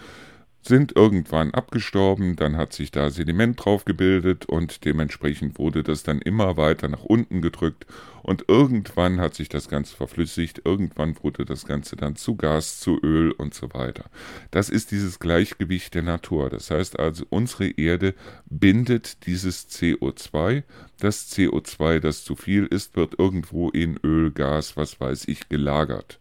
[0.66, 6.20] sind irgendwann abgestorben, dann hat sich da Sediment drauf gebildet und dementsprechend wurde das dann
[6.20, 7.86] immer weiter nach unten gedrückt
[8.26, 12.98] und irgendwann hat sich das Ganze verflüssigt, irgendwann wurde das Ganze dann zu Gas, zu
[13.00, 14.06] Öl und so weiter.
[14.50, 16.50] Das ist dieses Gleichgewicht der Natur.
[16.50, 18.14] Das heißt also, unsere Erde
[18.46, 20.64] bindet dieses CO2.
[20.98, 26.18] Das CO2, das zu viel ist, wird irgendwo in Öl, Gas, was weiß ich, gelagert.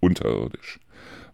[0.00, 0.80] Unterirdisch.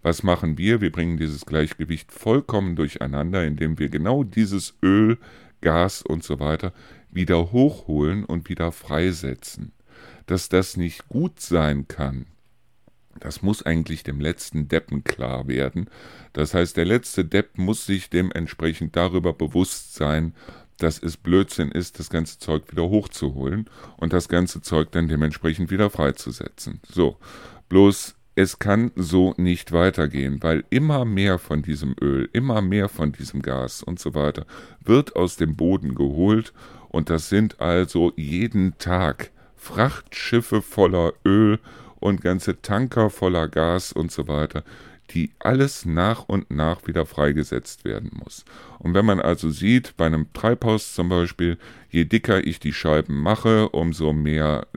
[0.02, 0.80] Was machen wir?
[0.80, 5.18] Wir bringen dieses Gleichgewicht vollkommen durcheinander, indem wir genau dieses Öl,
[5.60, 6.72] Gas und so weiter
[7.10, 9.72] wieder hochholen und wieder freisetzen.
[10.26, 12.26] Dass das nicht gut sein kann,
[13.18, 15.88] das muss eigentlich dem letzten Deppen klar werden.
[16.32, 20.34] Das heißt, der letzte Depp muss sich dementsprechend darüber bewusst sein,
[20.76, 25.70] dass es Blödsinn ist, das ganze Zeug wieder hochzuholen und das ganze Zeug dann dementsprechend
[25.70, 26.80] wieder freizusetzen.
[26.88, 27.16] So,
[27.68, 33.10] bloß es kann so nicht weitergehen, weil immer mehr von diesem Öl, immer mehr von
[33.10, 34.46] diesem Gas und so weiter
[34.80, 36.52] wird aus dem Boden geholt
[36.88, 41.58] und das sind also jeden Tag Frachtschiffe voller Öl
[41.98, 44.62] und ganze Tanker voller Gas und so weiter,
[45.10, 48.44] die alles nach und nach wieder freigesetzt werden muss.
[48.78, 51.58] Und wenn man also sieht, bei einem Treibhaus zum Beispiel,
[51.90, 54.68] je dicker ich die Scheiben mache, umso mehr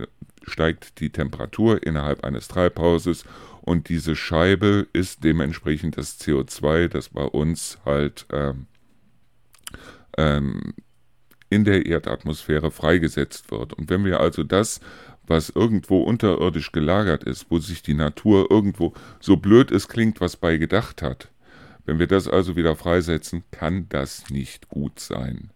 [0.48, 3.24] steigt die Temperatur innerhalb eines Treibhauses
[3.62, 8.66] und diese Scheibe ist dementsprechend das CO2, das bei uns halt ähm,
[10.18, 10.74] ähm,
[11.50, 13.74] in der Erdatmosphäre freigesetzt wird.
[13.74, 14.80] Und wenn wir also das,
[15.28, 20.38] was irgendwo unterirdisch gelagert ist, wo sich die Natur irgendwo, so blöd es klingt, was
[20.38, 21.30] bei gedacht hat,
[21.86, 25.52] wenn wir das also wieder freisetzen, kann das nicht gut sein.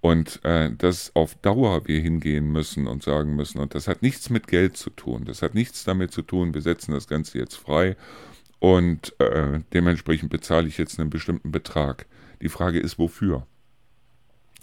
[0.00, 4.30] Und äh, dass auf Dauer wir hingehen müssen und sagen müssen, und das hat nichts
[4.30, 7.56] mit Geld zu tun, das hat nichts damit zu tun, wir setzen das Ganze jetzt
[7.56, 7.96] frei
[8.60, 12.06] und äh, dementsprechend bezahle ich jetzt einen bestimmten Betrag.
[12.40, 13.46] Die Frage ist, wofür?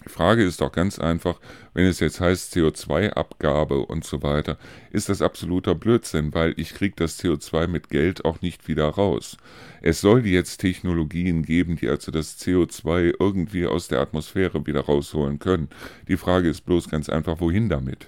[0.05, 1.39] Die Frage ist doch ganz einfach,
[1.73, 4.57] wenn es jetzt heißt CO2-Abgabe und so weiter,
[4.91, 9.37] ist das absoluter Blödsinn, weil ich kriege das CO2 mit Geld auch nicht wieder raus.
[9.81, 15.39] Es soll jetzt Technologien geben, die also das CO2 irgendwie aus der Atmosphäre wieder rausholen
[15.39, 15.69] können.
[16.07, 18.07] Die Frage ist bloß ganz einfach, wohin damit?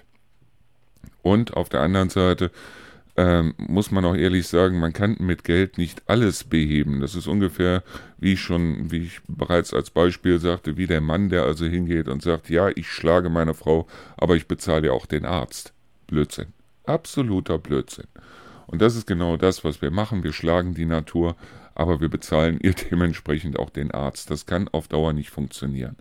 [1.22, 2.52] Und auf der anderen Seite,
[3.20, 7.02] ähm, muss man auch ehrlich sagen, man kann mit Geld nicht alles beheben.
[7.02, 7.84] Das ist ungefähr,
[8.18, 12.08] wie ich schon, wie ich bereits als Beispiel sagte, wie der Mann, der also hingeht
[12.08, 15.74] und sagt, ja, ich schlage meine Frau, aber ich bezahle ja auch den Arzt.
[16.08, 16.54] Blödsinn.
[16.86, 18.08] Absoluter Blödsinn.
[18.68, 20.24] Und das ist genau das, was wir machen.
[20.24, 21.36] Wir schlagen die Natur,
[21.76, 24.32] aber wir bezahlen ihr dementsprechend auch den Arzt.
[24.32, 25.98] Das kann auf Dauer nicht funktionieren.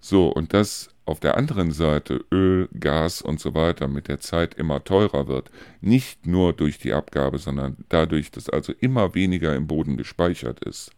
[0.00, 4.54] So, und dass auf der anderen Seite Öl, Gas und so weiter mit der Zeit
[4.54, 9.66] immer teurer wird, nicht nur durch die Abgabe, sondern dadurch, dass also immer weniger im
[9.66, 10.92] Boden gespeichert ist.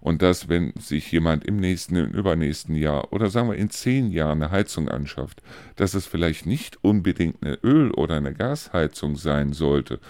[0.00, 4.10] Und dass, wenn sich jemand im nächsten, im übernächsten Jahr oder sagen wir in zehn
[4.10, 5.42] Jahren eine Heizung anschafft,
[5.76, 10.00] dass es vielleicht nicht unbedingt eine Öl- oder eine Gasheizung sein sollte,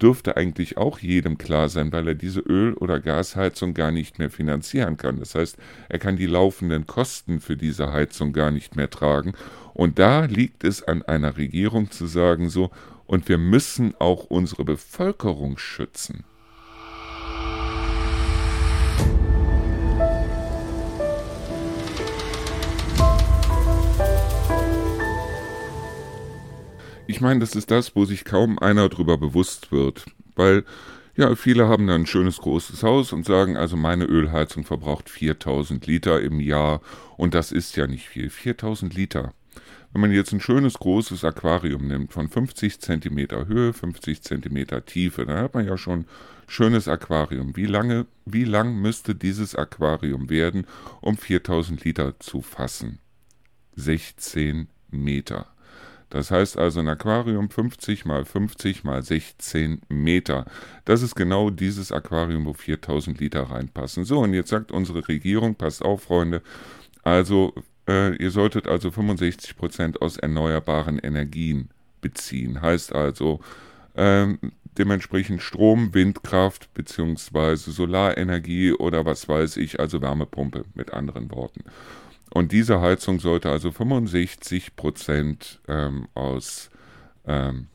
[0.00, 4.30] dürfte eigentlich auch jedem klar sein, weil er diese Öl- oder Gasheizung gar nicht mehr
[4.30, 5.18] finanzieren kann.
[5.18, 5.56] Das heißt,
[5.88, 9.34] er kann die laufenden Kosten für diese Heizung gar nicht mehr tragen.
[9.74, 12.70] Und da liegt es an einer Regierung zu sagen, so,
[13.06, 16.24] und wir müssen auch unsere Bevölkerung schützen.
[27.10, 30.04] Ich meine, das ist das, wo sich kaum einer drüber bewusst wird,
[30.36, 30.64] weil
[31.16, 35.86] ja, viele haben dann ein schönes großes Haus und sagen, also meine Ölheizung verbraucht 4000
[35.86, 36.82] Liter im Jahr
[37.16, 38.28] und das ist ja nicht viel.
[38.28, 39.32] 4000 Liter.
[39.90, 45.24] Wenn man jetzt ein schönes großes Aquarium nimmt von 50 Zentimeter Höhe, 50 Zentimeter Tiefe,
[45.24, 46.04] dann hat man ja schon
[46.46, 47.56] schönes Aquarium.
[47.56, 50.66] Wie lange, wie lang müsste dieses Aquarium werden,
[51.00, 52.98] um 4000 Liter zu fassen?
[53.76, 55.46] 16 Meter.
[56.10, 60.46] Das heißt also ein Aquarium 50 mal 50 mal 16 Meter.
[60.84, 64.04] Das ist genau dieses Aquarium, wo 4000 Liter reinpassen.
[64.04, 66.42] So, und jetzt sagt unsere Regierung, passt auf, Freunde,
[67.02, 67.54] also
[67.88, 72.62] äh, ihr solltet also 65 Prozent aus erneuerbaren Energien beziehen.
[72.62, 73.40] Heißt also,
[73.96, 74.38] ähm,
[74.78, 81.64] dementsprechend Strom, Windkraft beziehungsweise Solarenergie oder was weiß ich, also Wärmepumpe mit anderen Worten.
[82.30, 86.70] Und diese Heizung sollte also 65 Prozent ähm, aus
[87.26, 87.68] ähm,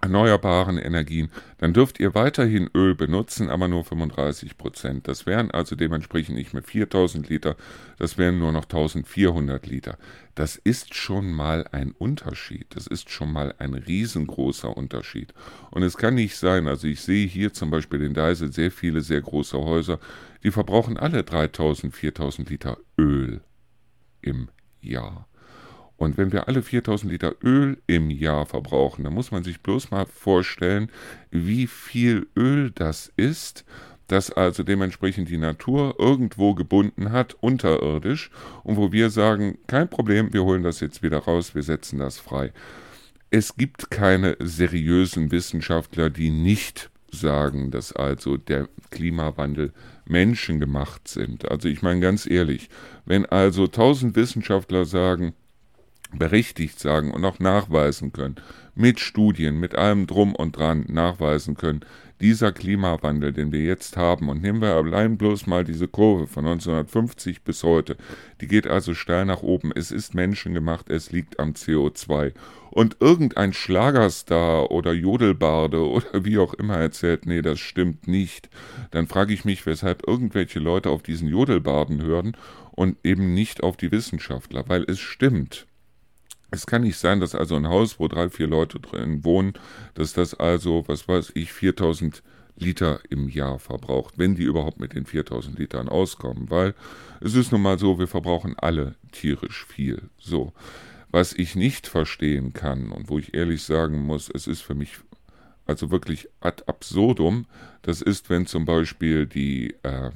[0.00, 5.08] erneuerbaren Energien, dann dürft ihr weiterhin Öl benutzen, aber nur 35 Prozent.
[5.08, 7.56] Das wären also dementsprechend nicht mehr 4000 Liter,
[7.98, 9.98] das wären nur noch 1400 Liter.
[10.34, 12.66] Das ist schon mal ein Unterschied.
[12.70, 15.34] Das ist schon mal ein riesengroßer Unterschied.
[15.70, 19.02] Und es kann nicht sein, also ich sehe hier zum Beispiel in Deisel sehr viele
[19.02, 19.98] sehr große Häuser,
[20.42, 23.42] die verbrauchen alle 3000, 4000 Liter Öl
[24.22, 24.48] im
[24.80, 25.26] Jahr.
[25.96, 29.90] Und wenn wir alle 4000 Liter Öl im Jahr verbrauchen, dann muss man sich bloß
[29.90, 30.90] mal vorstellen,
[31.30, 33.66] wie viel Öl das ist,
[34.06, 38.30] das also dementsprechend die Natur irgendwo gebunden hat, unterirdisch,
[38.64, 42.18] und wo wir sagen, kein Problem, wir holen das jetzt wieder raus, wir setzen das
[42.18, 42.52] frei.
[43.28, 49.72] Es gibt keine seriösen Wissenschaftler, die nicht sagen, dass also der Klimawandel
[50.04, 51.50] menschengemacht sind.
[51.50, 52.68] Also ich meine ganz ehrlich,
[53.04, 55.34] wenn also tausend Wissenschaftler sagen,
[56.12, 58.36] berechtigt sagen und auch nachweisen können,
[58.74, 61.80] mit Studien, mit allem drum und dran nachweisen können,
[62.20, 66.46] dieser Klimawandel, den wir jetzt haben, und nehmen wir allein bloß mal diese Kurve von
[66.46, 67.96] 1950 bis heute,
[68.40, 69.72] die geht also steil nach oben.
[69.74, 72.32] Es ist menschengemacht, es liegt am CO2.
[72.70, 78.48] Und irgendein Schlagerstar oder Jodelbarde oder wie auch immer erzählt, nee, das stimmt nicht.
[78.90, 82.36] Dann frage ich mich, weshalb irgendwelche Leute auf diesen Jodelbarden hören
[82.70, 85.66] und eben nicht auf die Wissenschaftler, weil es stimmt.
[86.50, 89.54] Es kann nicht sein, dass also ein Haus, wo drei, vier Leute drin wohnen,
[89.94, 92.22] dass das also, was weiß ich, 4000
[92.56, 96.74] Liter im Jahr verbraucht, wenn die überhaupt mit den 4000 Litern auskommen, weil
[97.20, 100.02] es ist nun mal so, wir verbrauchen alle tierisch viel.
[100.18, 100.52] So.
[101.10, 104.98] Was ich nicht verstehen kann und wo ich ehrlich sagen muss, es ist für mich
[105.66, 107.46] also wirklich ad absurdum,
[107.82, 110.10] das ist, wenn zum Beispiel die äh,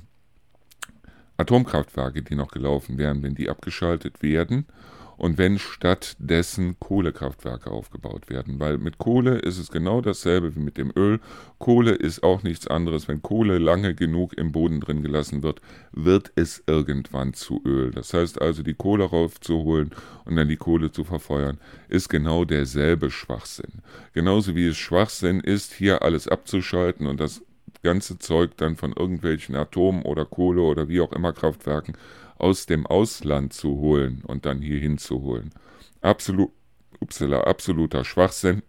[1.37, 4.67] Atomkraftwerke, die noch gelaufen wären, wenn die abgeschaltet werden
[5.17, 8.61] und wenn stattdessen Kohlekraftwerke aufgebaut werden.
[8.61, 11.21] Weil mit Kohle ist es genau dasselbe wie mit dem Öl.
[11.59, 13.09] Kohle ist auch nichts anderes.
[13.09, 15.61] Wenn Kohle lange genug im Boden drin gelassen wird,
[15.93, 17.91] wird es irgendwann zu Öl.
[17.91, 19.91] Das heißt also, die Kohle raufzuholen
[20.25, 23.83] und dann die Kohle zu verfeuern, ist genau derselbe Schwachsinn.
[24.13, 27.43] Genauso wie es Schwachsinn ist, hier alles abzuschalten und das
[27.83, 31.97] ganze Zeug dann von irgendwelchen Atom- oder Kohle- oder wie auch immer Kraftwerken
[32.45, 35.51] aus dem Ausland zu holen und dann hier hinzuholen.
[36.03, 36.51] Absolut,
[37.01, 38.63] upsala, absoluter Schwachsinn.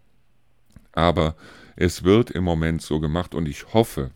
[0.92, 1.36] Aber
[1.76, 4.12] es wird im Moment so gemacht und ich hoffe,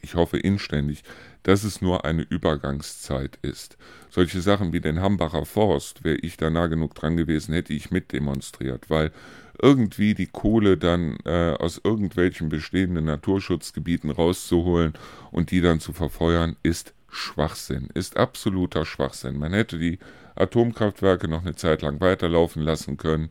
[0.00, 1.02] ich hoffe inständig,
[1.42, 3.76] dass es nur eine Übergangszeit ist.
[4.08, 7.90] Solche Sachen wie den Hambacher Forst, wäre ich da nah genug dran gewesen, hätte ich
[7.90, 9.12] mitdemonstriert, weil
[9.60, 14.94] irgendwie die Kohle dann äh, aus irgendwelchen bestehenden Naturschutzgebieten rauszuholen
[15.32, 19.38] und die dann zu verfeuern, ist Schwachsinn, ist absoluter Schwachsinn.
[19.38, 19.98] Man hätte die
[20.36, 23.30] Atomkraftwerke noch eine Zeit lang weiterlaufen lassen können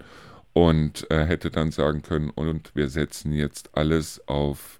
[0.54, 4.80] und äh, hätte dann sagen können, und wir setzen jetzt alles auf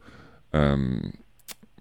[0.54, 1.14] ähm,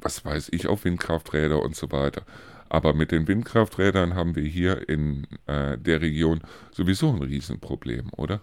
[0.01, 2.23] was weiß ich, auf Windkrafträder und so weiter.
[2.69, 8.41] Aber mit den Windkrafträdern haben wir hier in äh, der Region sowieso ein Riesenproblem, oder?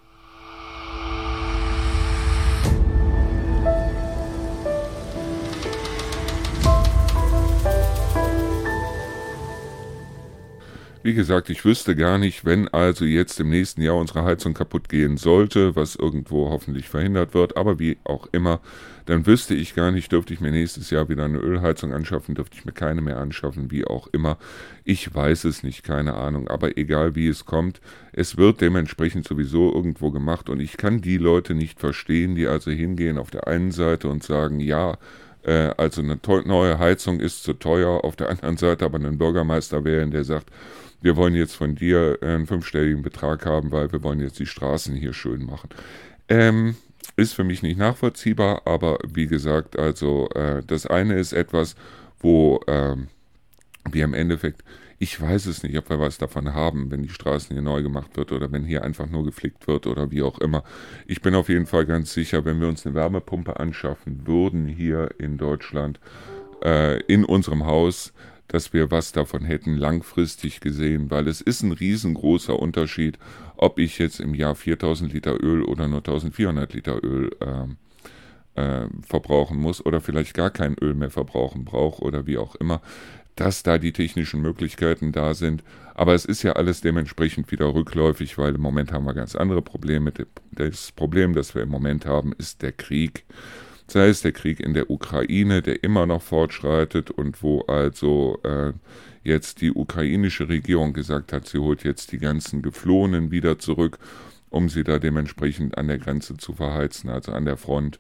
[11.06, 14.90] Wie gesagt, ich wüsste gar nicht, wenn also jetzt im nächsten Jahr unsere Heizung kaputt
[14.90, 18.60] gehen sollte, was irgendwo hoffentlich verhindert wird, aber wie auch immer,
[19.06, 22.58] dann wüsste ich gar nicht, dürfte ich mir nächstes Jahr wieder eine Ölheizung anschaffen, dürfte
[22.58, 24.40] ich mir keine mehr anschaffen, wie auch immer.
[24.84, 29.72] Ich weiß es nicht, keine Ahnung, aber egal wie es kommt, es wird dementsprechend sowieso
[29.72, 33.70] irgendwo gemacht und ich kann die Leute nicht verstehen, die also hingehen auf der einen
[33.70, 34.98] Seite und sagen, ja,
[35.44, 39.84] äh, also eine neue Heizung ist zu teuer, auf der anderen Seite aber einen Bürgermeister
[39.84, 40.50] wählen, der sagt,
[41.02, 44.96] wir wollen jetzt von dir einen fünfstelligen Betrag haben, weil wir wollen jetzt die Straßen
[44.96, 45.70] hier schön machen.
[46.28, 46.76] Ähm,
[47.18, 51.76] ist für mich nicht nachvollziehbar, aber wie gesagt, also äh, das eine ist etwas,
[52.20, 53.08] wo ähm,
[53.90, 54.64] wir im Endeffekt,
[54.98, 58.18] ich weiß es nicht, ob wir was davon haben, wenn die Straßen hier neu gemacht
[58.18, 60.64] wird oder wenn hier einfach nur geflickt wird oder wie auch immer.
[61.06, 65.10] Ich bin auf jeden Fall ganz sicher, wenn wir uns eine Wärmepumpe anschaffen würden hier
[65.18, 66.00] in Deutschland,
[66.64, 68.14] äh, in unserem Haus,
[68.48, 73.18] dass wir was davon hätten langfristig gesehen, weil es ist ein riesengroßer Unterschied,
[73.58, 77.68] ob ich jetzt im Jahr 4000 Liter Öl oder nur 1400 Liter Öl äh,
[78.56, 82.82] äh, verbrauchen muss oder vielleicht gar kein Öl mehr verbrauchen brauche oder wie auch immer,
[83.36, 85.64] dass da die technischen Möglichkeiten da sind.
[85.94, 89.62] Aber es ist ja alles dementsprechend wieder rückläufig, weil im Moment haben wir ganz andere
[89.62, 90.14] Probleme.
[90.52, 93.26] Das Problem, das wir im Moment haben, ist der Krieg
[93.88, 98.74] sei es der Krieg in der Ukraine, der immer noch fortschreitet und wo also äh,
[99.24, 103.98] jetzt die ukrainische Regierung gesagt hat, sie holt jetzt die ganzen Geflohenen wieder zurück,
[104.50, 108.00] um sie da dementsprechend an der Grenze zu verheizen, also an der Front.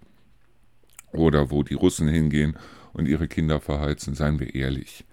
[1.12, 2.58] Oder wo die Russen hingehen
[2.93, 5.06] und ihre Kinder verheizen, seien wir ehrlich.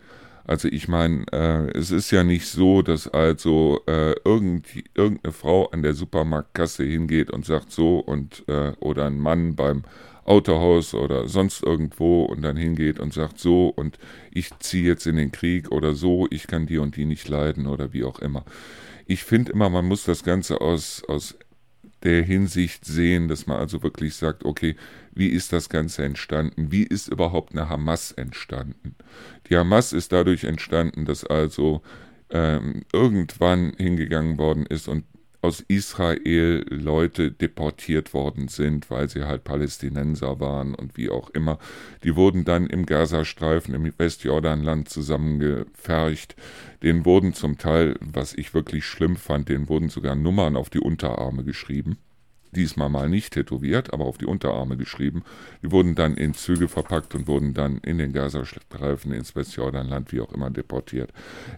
[0.45, 5.67] Also ich meine, äh, es ist ja nicht so, dass also äh, irgend, irgendeine Frau
[5.67, 9.85] an der Supermarktkasse hingeht und sagt so und äh, oder ein Mann beim
[10.25, 13.99] Autohaus oder sonst irgendwo und dann hingeht und sagt so und
[14.31, 17.67] ich ziehe jetzt in den Krieg oder so, ich kann die und die nicht leiden
[17.67, 18.45] oder wie auch immer.
[19.07, 21.37] Ich finde immer, man muss das Ganze aus, aus
[22.03, 24.77] der Hinsicht sehen, dass man also wirklich sagt, okay,
[25.15, 26.73] wie ist das Ganze entstanden?
[26.73, 28.95] Wie ist überhaupt eine Hamas entstanden?
[29.49, 31.83] Die Hamas ist dadurch entstanden, dass also
[32.31, 35.05] ähm, irgendwann hingegangen worden ist und
[35.43, 41.59] aus Israel Leute deportiert worden sind, weil sie halt Palästinenser waren und wie auch immer.
[42.05, 46.37] Die wurden dann im Gazastreifen, im Westjordanland zusammengefercht.
[46.83, 50.81] Denen wurden zum Teil, was ich wirklich schlimm fand, denen wurden sogar Nummern auf die
[50.81, 51.99] Unterarme geschrieben.
[52.55, 55.25] Diesmal mal nicht tätowiert, aber auf die Unterarme geschrieben.
[55.63, 60.21] Die wurden dann in Züge verpackt und wurden dann in den Gazastreifen, ins Westjordanland, wie
[60.21, 61.13] auch immer, deportiert.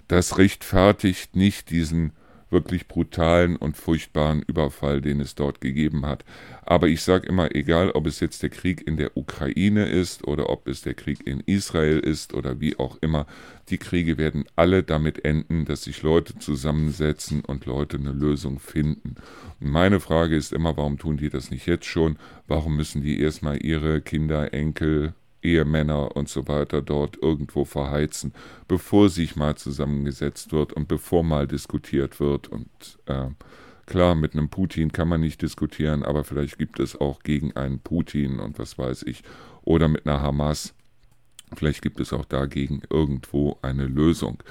[0.08, 2.12] Das rechtfertigt nicht diesen
[2.54, 6.24] wirklich brutalen und furchtbaren Überfall, den es dort gegeben hat.
[6.64, 10.48] Aber ich sage immer, egal ob es jetzt der Krieg in der Ukraine ist oder
[10.48, 13.26] ob es der Krieg in Israel ist oder wie auch immer,
[13.68, 19.16] die Kriege werden alle damit enden, dass sich Leute zusammensetzen und Leute eine Lösung finden.
[19.60, 22.16] Und meine Frage ist immer, warum tun die das nicht jetzt schon?
[22.46, 25.12] Warum müssen die erstmal ihre Kinder, Enkel,
[25.44, 28.32] Ehemänner und so weiter dort irgendwo verheizen,
[28.66, 32.48] bevor sich mal zusammengesetzt wird und bevor mal diskutiert wird.
[32.48, 32.68] Und
[33.06, 33.28] äh,
[33.86, 37.78] klar, mit einem Putin kann man nicht diskutieren, aber vielleicht gibt es auch gegen einen
[37.80, 39.22] Putin und was weiß ich,
[39.62, 40.74] oder mit einer Hamas.
[41.54, 44.42] Vielleicht gibt es auch dagegen irgendwo eine Lösung.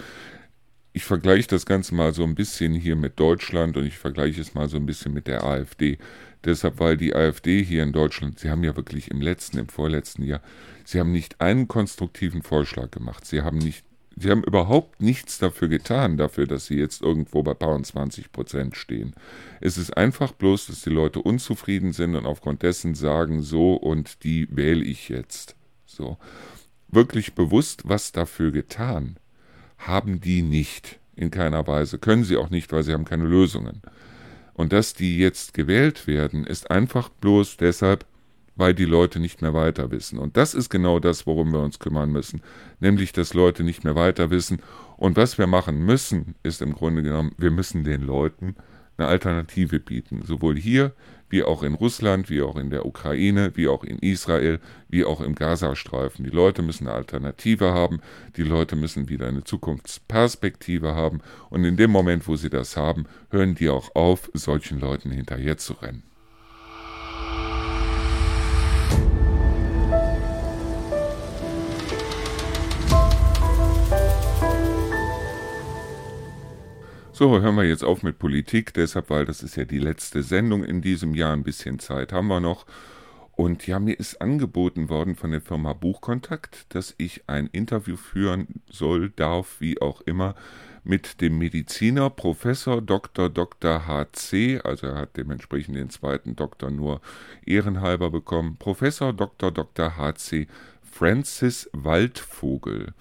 [0.93, 4.53] Ich vergleiche das Ganze mal so ein bisschen hier mit Deutschland und ich vergleiche es
[4.53, 5.97] mal so ein bisschen mit der AfD.
[6.45, 10.23] Deshalb, weil die AfD hier in Deutschland, sie haben ja wirklich im letzten, im vorletzten
[10.23, 10.41] Jahr,
[10.83, 13.25] sie haben nicht einen konstruktiven Vorschlag gemacht.
[13.25, 13.85] Sie haben nicht,
[14.17, 19.13] sie haben überhaupt nichts dafür getan, dafür, dass sie jetzt irgendwo bei 20 Prozent stehen.
[19.61, 24.23] Es ist einfach bloß, dass die Leute unzufrieden sind und aufgrund dessen sagen, so und
[24.23, 25.55] die wähle ich jetzt.
[25.85, 26.17] So.
[26.89, 29.17] Wirklich bewusst was dafür getan
[29.77, 30.99] haben die nicht.
[31.15, 31.99] In keiner Weise.
[31.99, 33.83] Können sie auch nicht, weil sie haben keine Lösungen.
[34.53, 38.05] Und dass die jetzt gewählt werden, ist einfach bloß deshalb,
[38.55, 40.19] weil die Leute nicht mehr weiter wissen.
[40.19, 42.41] Und das ist genau das, worum wir uns kümmern müssen.
[42.79, 44.61] Nämlich, dass Leute nicht mehr weiter wissen.
[44.97, 48.55] Und was wir machen müssen, ist im Grunde genommen, wir müssen den Leuten
[48.97, 50.21] eine Alternative bieten.
[50.23, 50.93] Sowohl hier
[51.33, 55.19] wie auch in Russland, wie auch in der Ukraine, wie auch in Israel, wie auch
[55.19, 56.23] im Gazastreifen.
[56.23, 58.01] Die Leute müssen eine Alternative haben,
[58.37, 63.07] die Leute müssen wieder eine Zukunftsperspektive haben und in dem Moment, wo sie das haben,
[63.31, 66.03] hören die auch auf, solchen Leuten hinterher zu rennen.
[77.15, 80.63] So, hören wir jetzt auf mit Politik, deshalb, weil das ist ja die letzte Sendung
[80.63, 82.65] in diesem Jahr, ein bisschen Zeit haben wir noch.
[83.33, 88.63] Und ja, mir ist angeboten worden von der Firma Buchkontakt, dass ich ein Interview führen
[88.67, 90.33] soll, darf, wie auch immer,
[90.83, 93.29] mit dem Mediziner Professor Dr.
[93.29, 93.85] Dr.
[93.85, 96.99] HC, also er hat dementsprechend den zweiten Doktor nur
[97.45, 99.51] ehrenhalber bekommen, Professor Dr.
[99.51, 99.97] Dr.
[99.97, 100.47] HC
[100.81, 102.95] Francis Waldvogel.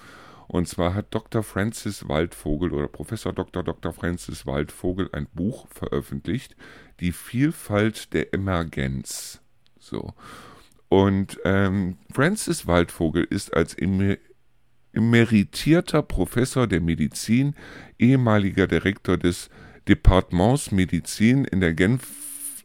[0.52, 1.42] Und zwar hat Dr.
[1.42, 3.62] Francis Waldvogel oder Professor Dr.
[3.62, 3.90] Dr.
[3.94, 6.56] Francis Waldvogel ein Buch veröffentlicht,
[7.00, 9.40] Die Vielfalt der Emergenz.
[9.78, 10.12] So.
[10.90, 14.18] Und ähm, Francis Waldvogel ist als Emer
[14.92, 17.54] emeritierter Professor der Medizin,
[17.98, 19.48] ehemaliger Direktor des
[19.88, 22.06] Departements Medizin in der Genf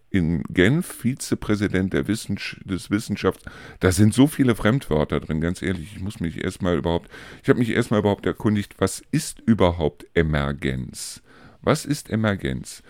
[0.09, 3.43] in Genf Vizepräsident der Wissens des Wissenschafts.
[3.79, 5.93] Da sind so viele Fremdwörter drin, ganz ehrlich.
[5.95, 7.09] Ich muss mich erstmal überhaupt,
[7.43, 11.21] ich habe mich erstmal überhaupt erkundigt, was ist überhaupt Emergenz?
[11.61, 12.83] Was ist Emergenz?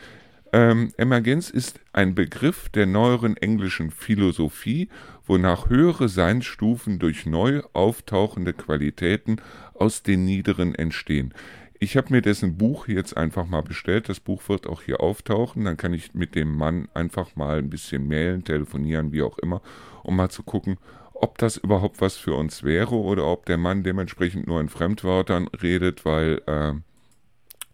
[0.53, 4.89] Ähm, Emergenz ist ein Begriff der neueren englischen Philosophie,
[5.25, 9.37] wonach höhere Seinsstufen durch neu auftauchende Qualitäten
[9.73, 11.33] aus den niederen entstehen.
[11.79, 14.09] Ich habe mir dessen Buch jetzt einfach mal bestellt.
[14.09, 15.65] Das Buch wird auch hier auftauchen.
[15.65, 19.61] Dann kann ich mit dem Mann einfach mal ein bisschen mailen, telefonieren, wie auch immer,
[20.03, 20.77] um mal zu gucken,
[21.13, 25.47] ob das überhaupt was für uns wäre oder ob der Mann dementsprechend nur in Fremdwörtern
[25.61, 26.73] redet, weil äh,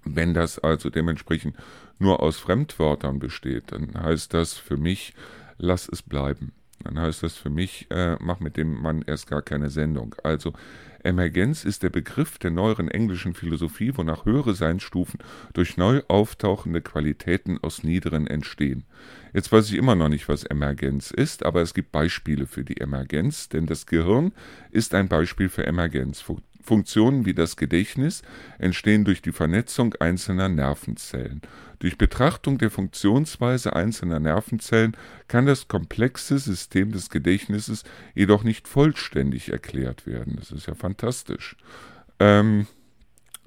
[0.03, 1.55] wenn das also dementsprechend
[1.99, 5.13] nur aus Fremdwörtern besteht, dann heißt das für mich,
[5.57, 6.51] lass es bleiben.
[6.83, 10.15] Dann heißt das für mich, äh, mach mit dem Mann erst gar keine Sendung.
[10.23, 10.53] Also
[11.03, 15.19] Emergenz ist der Begriff der neueren englischen Philosophie, wonach höhere Seinsstufen
[15.53, 18.85] durch neu auftauchende Qualitäten aus niederen entstehen.
[19.33, 22.77] Jetzt weiß ich immer noch nicht, was Emergenz ist, aber es gibt Beispiele für die
[22.77, 24.31] Emergenz, denn das Gehirn
[24.71, 26.23] ist ein Beispiel für Emergenz.
[26.63, 28.23] Funktionen wie das Gedächtnis
[28.57, 31.41] entstehen durch die Vernetzung einzelner Nervenzellen.
[31.79, 34.95] Durch Betrachtung der Funktionsweise einzelner Nervenzellen
[35.27, 37.83] kann das komplexe System des Gedächtnisses
[38.15, 40.37] jedoch nicht vollständig erklärt werden.
[40.37, 41.57] Das ist ja fantastisch.
[42.19, 42.67] Ähm,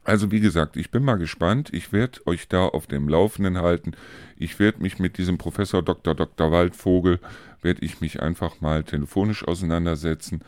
[0.06, 1.70] also wie gesagt, ich bin mal gespannt.
[1.72, 3.92] Ich werde euch da auf dem Laufenden halten.
[4.36, 6.14] Ich werde mich mit diesem Professor Dr.
[6.14, 6.52] Dr.
[6.52, 7.18] Waldvogel,
[7.60, 10.42] werde ich mich einfach mal telefonisch auseinandersetzen,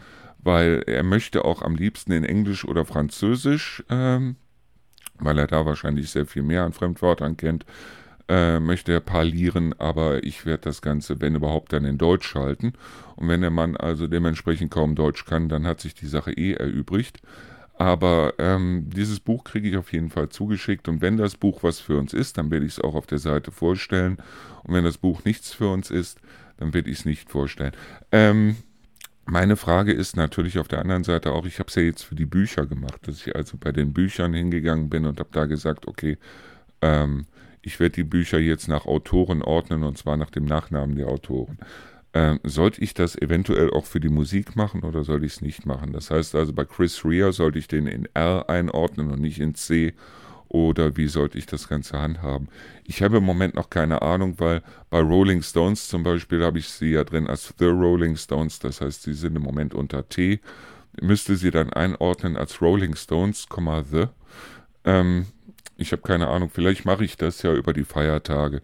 [0.48, 4.36] weil er möchte auch am liebsten in Englisch oder Französisch ähm,
[5.18, 7.64] weil er da wahrscheinlich sehr viel mehr an Fremdwörtern kennt,
[8.28, 12.74] äh, möchte er parlieren, aber ich werde das Ganze, wenn überhaupt, dann in Deutsch halten.
[13.16, 16.52] Und wenn der Mann also dementsprechend kaum Deutsch kann, dann hat sich die Sache eh
[16.52, 17.20] erübrigt.
[17.78, 21.78] Aber ähm, dieses Buch kriege ich auf jeden Fall zugeschickt und wenn das Buch was
[21.78, 24.18] für uns ist, dann werde ich es auch auf der Seite vorstellen.
[24.64, 26.20] Und wenn das Buch nichts für uns ist,
[26.56, 27.72] dann werde ich es nicht vorstellen.
[28.10, 28.56] Ähm,
[29.30, 32.14] meine Frage ist natürlich auf der anderen Seite auch, ich habe es ja jetzt für
[32.14, 35.86] die Bücher gemacht, dass ich also bei den Büchern hingegangen bin und habe da gesagt,
[35.86, 36.16] okay,
[36.80, 37.26] ähm,
[37.60, 41.58] ich werde die Bücher jetzt nach Autoren ordnen und zwar nach dem Nachnamen der Autoren.
[42.14, 45.66] Ähm, sollte ich das eventuell auch für die Musik machen oder soll ich es nicht
[45.66, 45.92] machen?
[45.92, 49.54] Das heißt also, bei Chris Rea sollte ich den in R einordnen und nicht in
[49.54, 49.92] C
[50.48, 52.48] oder wie sollte ich das Ganze handhaben?
[52.84, 56.68] Ich habe im Moment noch keine Ahnung, weil bei Rolling Stones zum Beispiel habe ich
[56.68, 60.40] sie ja drin als The Rolling Stones, das heißt, sie sind im Moment unter T.
[61.00, 63.46] Müsste sie dann einordnen als Rolling Stones,
[63.90, 64.06] The.
[64.84, 65.26] Ähm,
[65.76, 68.62] ich habe keine Ahnung, vielleicht mache ich das ja über die Feiertage.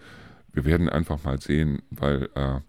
[0.53, 2.61] Wir werden einfach mal sehen, weil äh,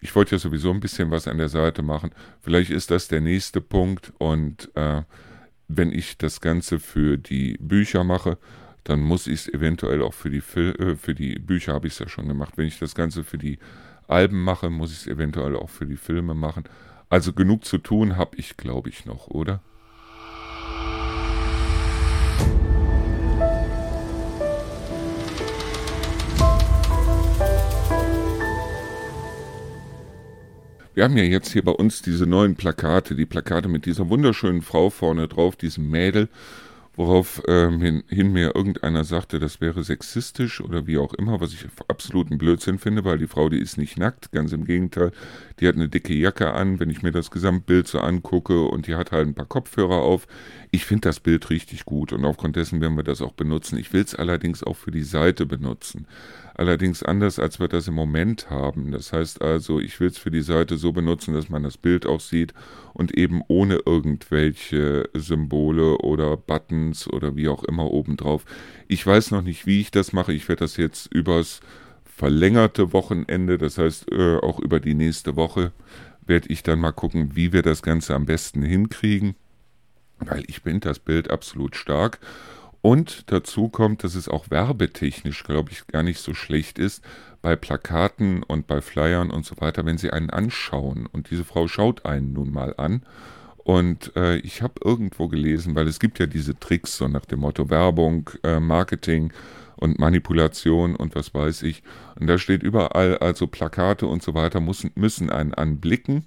[0.00, 2.10] ich wollte ja sowieso ein bisschen was an der Seite machen.
[2.42, 5.02] Vielleicht ist das der nächste Punkt und äh,
[5.68, 8.36] wenn ich das Ganze für die Bücher mache,
[8.84, 11.94] dann muss ich es eventuell auch für die, Fil äh, für die Bücher, habe ich
[11.94, 12.54] es ja schon gemacht.
[12.56, 13.58] Wenn ich das Ganze für die
[14.06, 16.64] Alben mache, muss ich es eventuell auch für die Filme machen.
[17.08, 19.62] Also genug zu tun habe ich, glaube ich, noch, oder?
[30.92, 34.62] Wir haben ja jetzt hier bei uns diese neuen Plakate, die Plakate mit dieser wunderschönen
[34.62, 36.28] Frau vorne drauf, diesem Mädel
[36.96, 41.52] worauf ähm, hin, hin, mir irgendeiner sagte, das wäre sexistisch oder wie auch immer, was
[41.52, 45.12] ich absoluten Blödsinn finde, weil die Frau, die ist nicht nackt, ganz im Gegenteil,
[45.60, 48.94] die hat eine dicke Jacke an, wenn ich mir das Gesamtbild so angucke und die
[48.94, 50.26] hat halt ein paar Kopfhörer auf.
[50.70, 53.78] Ich finde das Bild richtig gut und aufgrund dessen werden wir das auch benutzen.
[53.78, 56.06] Ich will es allerdings auch für die Seite benutzen.
[56.56, 58.92] Allerdings anders, als wir das im Moment haben.
[58.92, 62.06] Das heißt also, ich will es für die Seite so benutzen, dass man das Bild
[62.06, 62.54] auch sieht
[62.92, 68.44] und eben ohne irgendwelche Symbole oder Buttons oder wie auch immer obendrauf.
[68.86, 70.32] Ich weiß noch nicht, wie ich das mache.
[70.32, 71.60] Ich werde das jetzt übers
[72.04, 75.72] verlängerte Wochenende, das heißt äh, auch über die nächste Woche,
[76.24, 79.34] werde ich dann mal gucken, wie wir das Ganze am besten hinkriegen,
[80.20, 82.20] weil ich finde das Bild absolut stark
[82.84, 87.02] Und dazu kommt, dass es auch werbetechnisch, glaube ich, gar nicht so schlecht ist,
[87.40, 91.06] bei Plakaten und bei Flyern und so weiter, wenn sie einen anschauen.
[91.06, 93.02] Und diese Frau schaut einen nun mal an.
[93.56, 97.40] Und äh, ich habe irgendwo gelesen, weil es gibt ja diese Tricks, so nach dem
[97.40, 99.32] Motto Werbung, äh, Marketing
[99.76, 101.82] und Manipulation und was weiß ich.
[102.20, 106.26] Und da steht überall, also Plakate und so weiter müssen, müssen einen anblicken.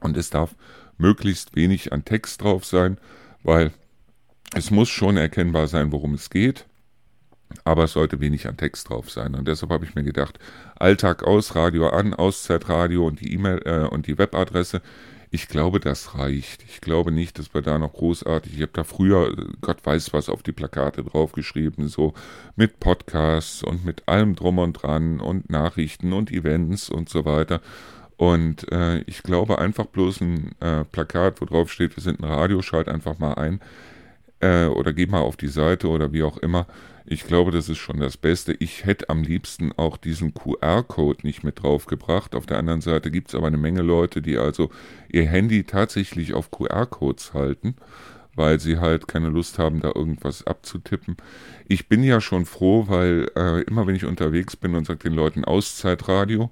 [0.00, 0.54] Und es darf
[0.98, 2.96] möglichst wenig an Text drauf sein,
[3.42, 3.72] weil
[4.54, 6.66] es muss schon erkennbar sein, worum es geht,
[7.64, 9.34] aber es sollte wenig an Text drauf sein.
[9.34, 10.38] Und deshalb habe ich mir gedacht,
[10.76, 14.80] Alltag aus, Radio an, Auszeitradio und die E-Mail äh, und die Webadresse.
[15.30, 16.62] Ich glaube, das reicht.
[16.68, 18.54] Ich glaube nicht, dass wir da noch großartig.
[18.54, 22.14] Ich habe da früher, Gott weiß was, auf die Plakate draufgeschrieben, so
[22.54, 27.60] mit Podcasts und mit allem drum und dran und Nachrichten und Events und so weiter.
[28.16, 32.30] Und äh, ich glaube einfach bloß ein äh, Plakat, wo drauf steht, wir sind ein
[32.30, 33.60] Radio, schalt einfach mal ein
[34.44, 36.66] äh, oder geh mal auf die Seite oder wie auch immer.
[37.06, 38.54] Ich glaube, das ist schon das Beste.
[38.58, 42.34] Ich hätte am liebsten auch diesen QR-Code nicht mit draufgebracht.
[42.34, 44.70] Auf der anderen Seite gibt es aber eine Menge Leute, die also
[45.10, 47.76] ihr Handy tatsächlich auf QR-Codes halten,
[48.34, 51.16] weil sie halt keine Lust haben, da irgendwas abzutippen.
[51.68, 55.14] Ich bin ja schon froh, weil äh, immer wenn ich unterwegs bin und sage den
[55.14, 56.50] Leuten Auszeitradio,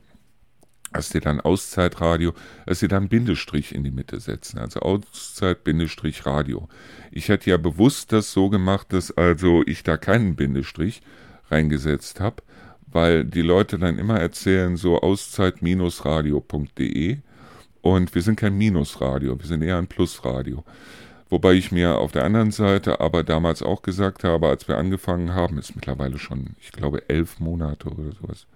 [0.93, 2.33] dass sie dann Auszeitradio,
[2.67, 4.59] dass sie dann Bindestrich in die Mitte setzen.
[4.59, 6.69] Also Auszeit Bindestrich Radio.
[7.11, 11.03] Ich hätte ja bewusst das so gemacht, dass also ich da keinen Bindestrich
[11.51, 12.43] reingesetzt habe,
[12.87, 17.19] weil die Leute dann immer erzählen so auszeit-radio.de
[17.83, 20.65] und wir sind kein Minusradio, wir sind eher ein Plusradio.
[21.29, 25.35] Wobei ich mir auf der anderen Seite aber damals auch gesagt habe, als wir angefangen
[25.35, 28.47] haben, ist mittlerweile schon, ich glaube, elf Monate oder sowas,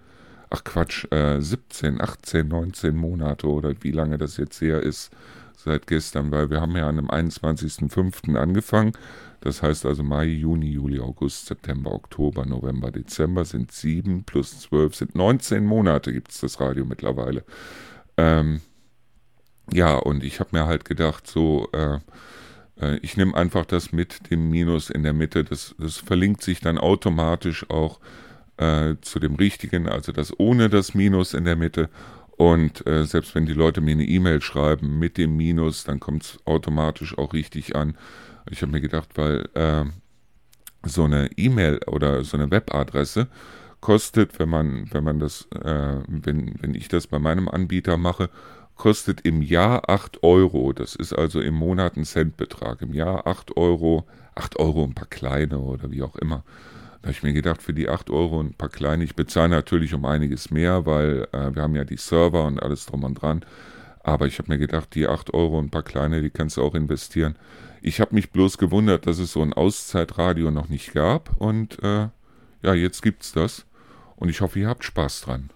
[0.49, 5.11] ach Quatsch, äh, 17, 18, 19 Monate oder wie lange das jetzt her ist
[5.55, 8.35] seit gestern, weil wir haben ja an dem 21.05.
[8.37, 8.93] angefangen.
[9.41, 14.95] Das heißt also Mai, Juni, Juli, August, September, Oktober, November, Dezember sind 7 plus 12
[14.95, 17.43] sind 19 Monate gibt es das Radio mittlerweile.
[18.17, 18.61] Ähm,
[19.71, 21.99] ja, und ich habe mir halt gedacht, so, äh,
[22.79, 25.43] äh, ich nehme einfach das mit dem Minus in der Mitte.
[25.43, 27.99] Das, das verlinkt sich dann automatisch auch
[28.57, 31.89] äh, zu dem richtigen, also das ohne das Minus in der Mitte.
[32.37, 36.23] Und äh, selbst wenn die Leute mir eine E-Mail schreiben mit dem Minus, dann kommt
[36.23, 37.97] es automatisch auch richtig an.
[38.49, 39.85] Ich habe mir gedacht, weil äh,
[40.83, 43.27] so eine E-Mail oder so eine Webadresse
[43.81, 48.29] kostet, wenn man, wenn man das, äh, wenn, wenn ich das bei meinem Anbieter mache,
[48.75, 50.71] kostet im Jahr 8 Euro.
[50.73, 52.81] Das ist also im Monat ein Centbetrag.
[52.81, 54.05] Im Jahr 8 Euro,
[54.35, 56.43] 8 Euro ein paar kleine oder wie auch immer.
[57.01, 59.93] Da habe ich mir gedacht, für die 8 Euro ein paar kleine, ich bezahle natürlich
[59.93, 63.45] um einiges mehr, weil äh, wir haben ja die Server und alles drum und dran.
[64.03, 66.63] Aber ich habe mir gedacht, die 8 Euro und ein paar kleine, die kannst du
[66.63, 67.35] auch investieren.
[67.81, 71.39] Ich habe mich bloß gewundert, dass es so ein Auszeitradio noch nicht gab.
[71.39, 72.07] Und äh,
[72.63, 73.65] ja, jetzt gibt's das.
[74.15, 75.49] Und ich hoffe, ihr habt Spaß dran.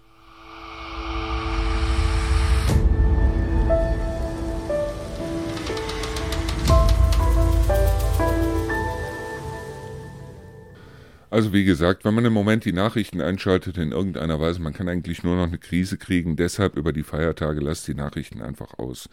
[11.32, 14.86] Also wie gesagt, wenn man im Moment die Nachrichten einschaltet in irgendeiner Weise, man kann
[14.86, 16.36] eigentlich nur noch eine Krise kriegen.
[16.36, 19.08] Deshalb über die Feiertage lasst die Nachrichten einfach aus.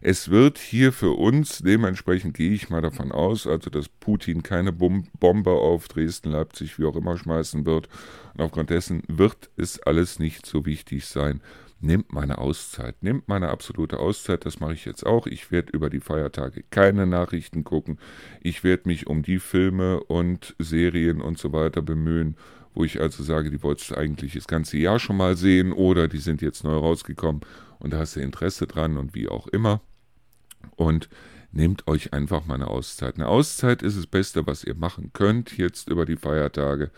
[0.00, 4.70] Es wird hier für uns, dementsprechend gehe ich mal davon aus, also dass Putin keine
[4.70, 7.88] Bombe auf Dresden, Leipzig, wie auch immer schmeißen wird.
[8.34, 11.40] Und aufgrund dessen wird es alles nicht so wichtig sein
[11.84, 15.26] nimmt meine Auszeit, nimmt meine absolute Auszeit, das mache ich jetzt auch.
[15.26, 17.98] Ich werde über die Feiertage keine Nachrichten gucken.
[18.40, 22.36] Ich werde mich um die Filme und Serien und so weiter bemühen,
[22.74, 26.08] wo ich also sage, die wolltest du eigentlich das ganze Jahr schon mal sehen oder
[26.08, 27.42] die sind jetzt neu rausgekommen
[27.78, 29.80] und da hast du Interesse dran und wie auch immer.
[30.76, 31.08] Und
[31.52, 33.16] nehmt euch einfach mal eine Auszeit.
[33.16, 36.90] Eine Auszeit ist das Beste, was ihr machen könnt jetzt über die Feiertage.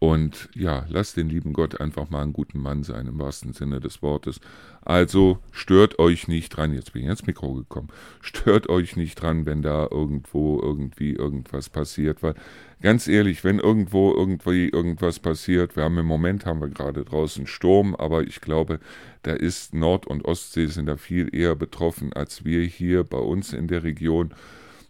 [0.00, 3.80] Und ja, lasst den lieben Gott einfach mal einen guten Mann sein, im wahrsten Sinne
[3.80, 4.40] des Wortes.
[4.82, 7.88] Also stört euch nicht dran, jetzt bin ich ins Mikro gekommen,
[8.22, 12.34] stört euch nicht dran, wenn da irgendwo irgendwie irgendwas passiert, weil
[12.80, 17.46] ganz ehrlich, wenn irgendwo irgendwie irgendwas passiert, wir haben im Moment, haben wir gerade draußen
[17.46, 18.80] Sturm, aber ich glaube,
[19.22, 23.52] da ist Nord- und Ostsee sind da viel eher betroffen als wir hier bei uns
[23.52, 24.32] in der Region.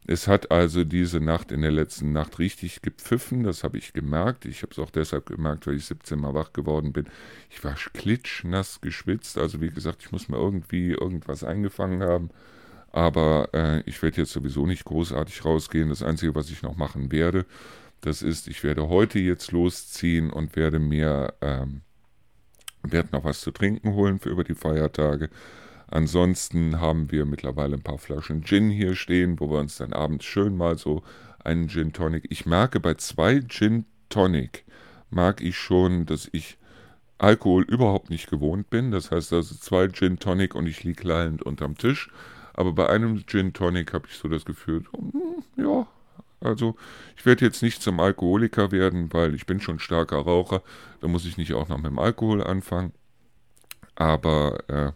[0.06, 4.44] Es hat also diese Nacht in der letzten Nacht richtig gepfiffen, das habe ich gemerkt.
[4.46, 7.06] Ich habe es auch deshalb gemerkt, weil ich 17 Mal wach geworden bin.
[7.50, 12.30] Ich war klitschnass geschwitzt, also wie gesagt, ich muss mir irgendwie irgendwas eingefangen haben.
[12.92, 15.90] Aber äh, ich werde jetzt sowieso nicht großartig rausgehen.
[15.90, 17.46] Das Einzige, was ich noch machen werde,
[18.00, 21.82] das ist, ich werde heute jetzt losziehen und werde mir, ähm,
[22.82, 25.28] werde noch was zu trinken holen für über die Feiertage
[25.90, 30.24] Ansonsten haben wir mittlerweile ein paar Flaschen Gin hier stehen, wo wir uns dann abends
[30.24, 31.02] schön mal so
[31.42, 32.26] einen Gin Tonic.
[32.30, 34.64] Ich merke bei zwei Gin Tonic,
[35.10, 36.58] mag ich schon, dass ich
[37.18, 38.92] Alkohol überhaupt nicht gewohnt bin.
[38.92, 42.10] Das heißt also zwei Gin Tonic und ich liege lallend unterm Tisch.
[42.54, 45.86] Aber bei einem Gin Tonic habe ich so das Gefühl, hm, ja,
[46.40, 46.76] also
[47.16, 50.62] ich werde jetzt nicht zum Alkoholiker werden, weil ich bin schon starker Raucher.
[51.00, 52.92] Da muss ich nicht auch noch mit dem Alkohol anfangen.
[53.94, 54.92] Aber äh,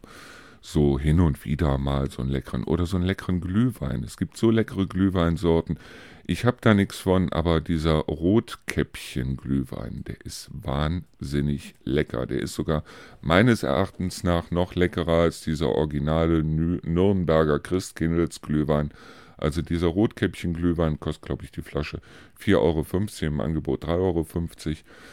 [0.66, 4.02] so hin und wieder mal so einen leckeren oder so einen leckeren Glühwein.
[4.02, 5.78] Es gibt so leckere Glühweinsorten.
[6.26, 12.24] Ich habe da nichts von, aber dieser Rotkäppchen-Glühwein, der ist wahnsinnig lecker.
[12.24, 12.82] Der ist sogar
[13.20, 18.90] meines Erachtens nach noch leckerer als dieser originale Nürnberger Christkindlesglühwein.
[19.36, 22.00] Also dieser Rotkäppchen-Glühwein kostet, glaube ich, die Flasche
[22.40, 22.86] 4,50 Euro,
[23.26, 24.26] im Angebot 3,50 Euro,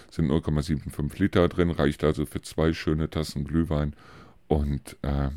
[0.09, 3.97] sind 0,75 Liter drin, reicht also für zwei schöne Tassen Glühwein.
[4.51, 5.29] Und äh,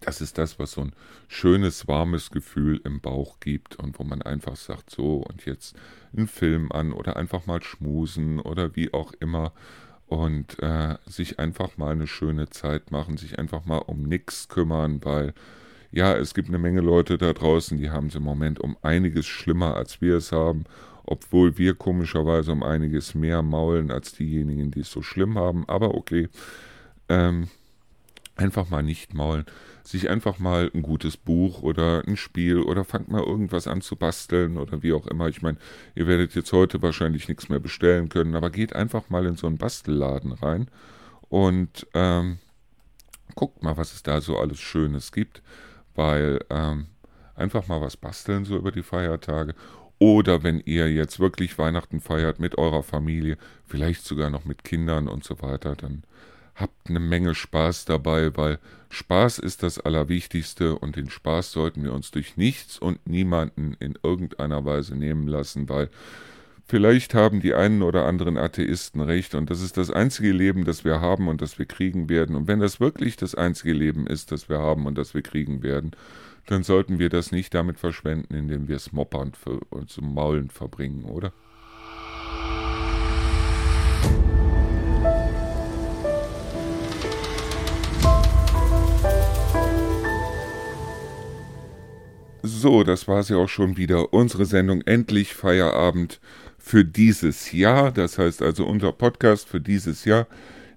[0.00, 0.94] das ist das, was so ein
[1.28, 5.76] schönes, warmes Gefühl im Bauch gibt und wo man einfach sagt, so und jetzt
[6.16, 9.52] einen Film an oder einfach mal schmusen oder wie auch immer
[10.06, 15.04] und äh, sich einfach mal eine schöne Zeit machen, sich einfach mal um nichts kümmern,
[15.04, 15.34] weil
[15.92, 19.26] ja, es gibt eine Menge Leute da draußen, die haben es im Moment um einiges
[19.26, 20.64] schlimmer, als wir es haben,
[21.04, 25.94] obwohl wir komischerweise um einiges mehr maulen als diejenigen, die es so schlimm haben, aber
[25.94, 26.30] okay.
[27.10, 27.48] Ähm,
[28.36, 29.46] einfach mal nicht maulen,
[29.82, 33.96] sich einfach mal ein gutes Buch oder ein Spiel oder fangt mal irgendwas an zu
[33.96, 35.28] basteln oder wie auch immer.
[35.28, 35.58] Ich meine,
[35.94, 39.46] ihr werdet jetzt heute wahrscheinlich nichts mehr bestellen können, aber geht einfach mal in so
[39.46, 40.68] einen Bastelladen rein
[41.28, 42.38] und ähm,
[43.34, 45.42] guckt mal, was es da so alles Schönes gibt,
[45.94, 46.86] weil ähm,
[47.34, 49.54] einfach mal was basteln so über die Feiertage
[49.98, 55.08] oder wenn ihr jetzt wirklich Weihnachten feiert mit eurer Familie, vielleicht sogar noch mit Kindern
[55.08, 56.02] und so weiter, dann
[56.56, 61.92] habt eine Menge Spaß dabei, weil Spaß ist das Allerwichtigste und den Spaß sollten wir
[61.92, 65.90] uns durch nichts und niemanden in irgendeiner Weise nehmen lassen, weil
[66.66, 70.84] vielleicht haben die einen oder anderen Atheisten recht und das ist das einzige Leben, das
[70.84, 72.34] wir haben und das wir kriegen werden.
[72.34, 75.62] Und wenn das wirklich das einzige Leben ist, das wir haben und das wir kriegen
[75.62, 75.90] werden,
[76.46, 79.32] dann sollten wir das nicht damit verschwenden, indem wir es moppern
[79.70, 81.32] und zum Maulen verbringen, oder?
[92.66, 94.12] So, das war sie auch schon wieder.
[94.12, 96.18] Unsere Sendung Endlich Feierabend
[96.58, 97.92] für dieses Jahr.
[97.92, 100.26] Das heißt also unser Podcast für dieses Jahr.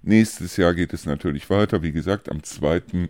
[0.02, 1.82] Nächstes Jahr geht es natürlich weiter.
[1.82, 3.08] Wie gesagt, am 2.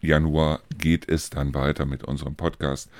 [0.00, 2.90] Januar geht es dann weiter mit unserem Podcast.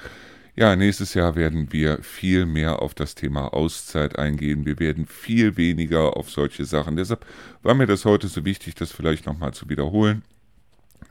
[0.55, 4.64] Ja, nächstes Jahr werden wir viel mehr auf das Thema Auszeit eingehen.
[4.64, 6.95] Wir werden viel weniger auf solche Sachen.
[6.95, 7.27] Deshalb
[7.64, 10.22] war mir das heute so wichtig, das vielleicht nochmal zu wiederholen.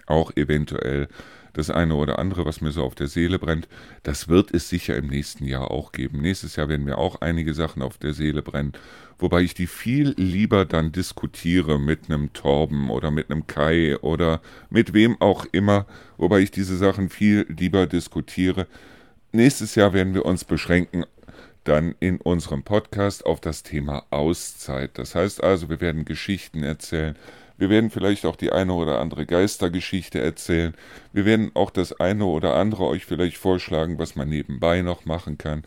[0.06, 1.10] Auch eventuell
[1.56, 3.68] das eine oder andere, was mir so auf der Seele brennt.
[4.04, 6.22] Das wird es sicher im nächsten Jahr auch geben.
[6.22, 8.74] Nächstes Jahr werden mir auch einige Sachen auf der Seele brennen,
[9.18, 14.42] wobei ich die viel lieber dann diskutiere mit einem Torben oder mit einem Kai oder
[14.70, 15.86] mit wem auch immer,
[16.18, 18.68] wobei ich diese Sachen viel lieber diskutiere.
[19.32, 21.06] Nächstes Jahr werden wir uns beschränken
[21.66, 24.98] dann in unserem Podcast auf das Thema Auszeit.
[24.98, 27.18] Das heißt also, wir werden Geschichten erzählen,
[27.58, 30.74] wir werden vielleicht auch die eine oder andere Geistergeschichte erzählen.
[31.14, 35.38] Wir werden auch das eine oder andere euch vielleicht vorschlagen, was man nebenbei noch machen
[35.38, 35.64] kann.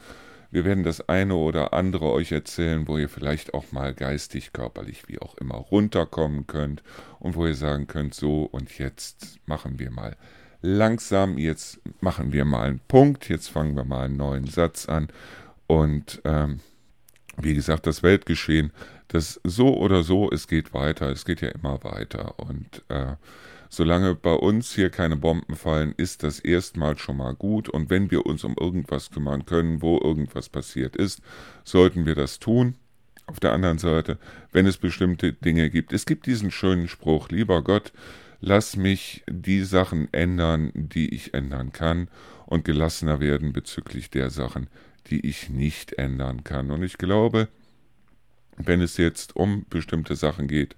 [0.51, 5.07] Wir werden das eine oder andere euch erzählen, wo ihr vielleicht auch mal geistig, körperlich,
[5.07, 6.83] wie auch immer runterkommen könnt
[7.19, 10.17] und wo ihr sagen könnt, so und jetzt machen wir mal
[10.63, 15.09] langsam, jetzt machen wir mal einen Punkt, jetzt fangen wir mal einen neuen Satz an
[15.67, 16.61] und ähm,
[17.37, 18.73] wie gesagt, das Weltgeschehen
[19.09, 22.39] das so oder so, es geht weiter, es geht ja immer weiter.
[22.39, 23.17] Und äh,
[23.71, 27.69] solange bei uns hier keine Bomben fallen, ist das erstmal schon mal gut.
[27.69, 31.21] Und wenn wir uns um irgendwas kümmern können, wo irgendwas passiert ist,
[31.65, 32.77] sollten wir das tun.
[33.27, 34.19] Auf der anderen Seite,
[34.53, 37.93] wenn es bestimmte Dinge gibt, es gibt diesen schönen Spruch, lieber Gott,
[38.41, 42.09] lass mich die Sachen ändern, die ich ändern kann
[42.47, 44.69] und gelassener werden bezüglich der Sachen,
[45.11, 46.71] die ich nicht ändern kann.
[46.71, 47.49] Und ich glaube,
[48.59, 50.77] wenn es jetzt um bestimmte Sachen geht,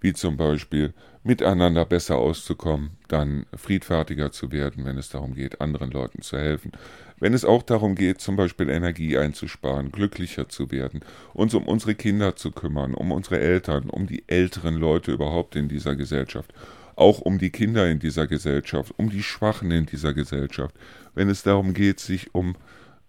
[0.00, 0.94] wie zum Beispiel
[1.26, 6.70] miteinander besser auszukommen, dann friedfertiger zu werden, wenn es darum geht, anderen Leuten zu helfen,
[7.18, 11.00] wenn es auch darum geht, zum Beispiel Energie einzusparen, glücklicher zu werden,
[11.34, 15.68] uns um unsere Kinder zu kümmern, um unsere Eltern, um die älteren Leute überhaupt in
[15.68, 16.52] dieser Gesellschaft,
[16.94, 20.76] auch um die Kinder in dieser Gesellschaft, um die Schwachen in dieser Gesellschaft,
[21.14, 22.54] wenn es darum geht, sich um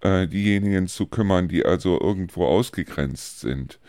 [0.01, 3.79] äh, diejenigen zu kümmern, die also irgendwo ausgegrenzt sind,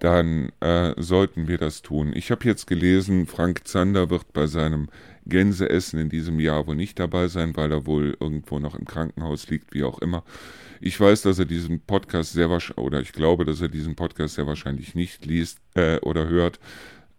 [0.00, 2.12] dann äh, sollten wir das tun.
[2.14, 4.88] Ich habe jetzt gelesen, Frank Zander wird bei seinem
[5.26, 9.48] Gänseessen in diesem Jahr wohl nicht dabei sein, weil er wohl irgendwo noch im Krankenhaus
[9.48, 10.24] liegt, wie auch immer.
[10.80, 14.36] Ich weiß, dass er diesen Podcast sehr wahrscheinlich, oder ich glaube, dass er diesen Podcast
[14.36, 16.58] sehr wahrscheinlich nicht liest äh, oder hört.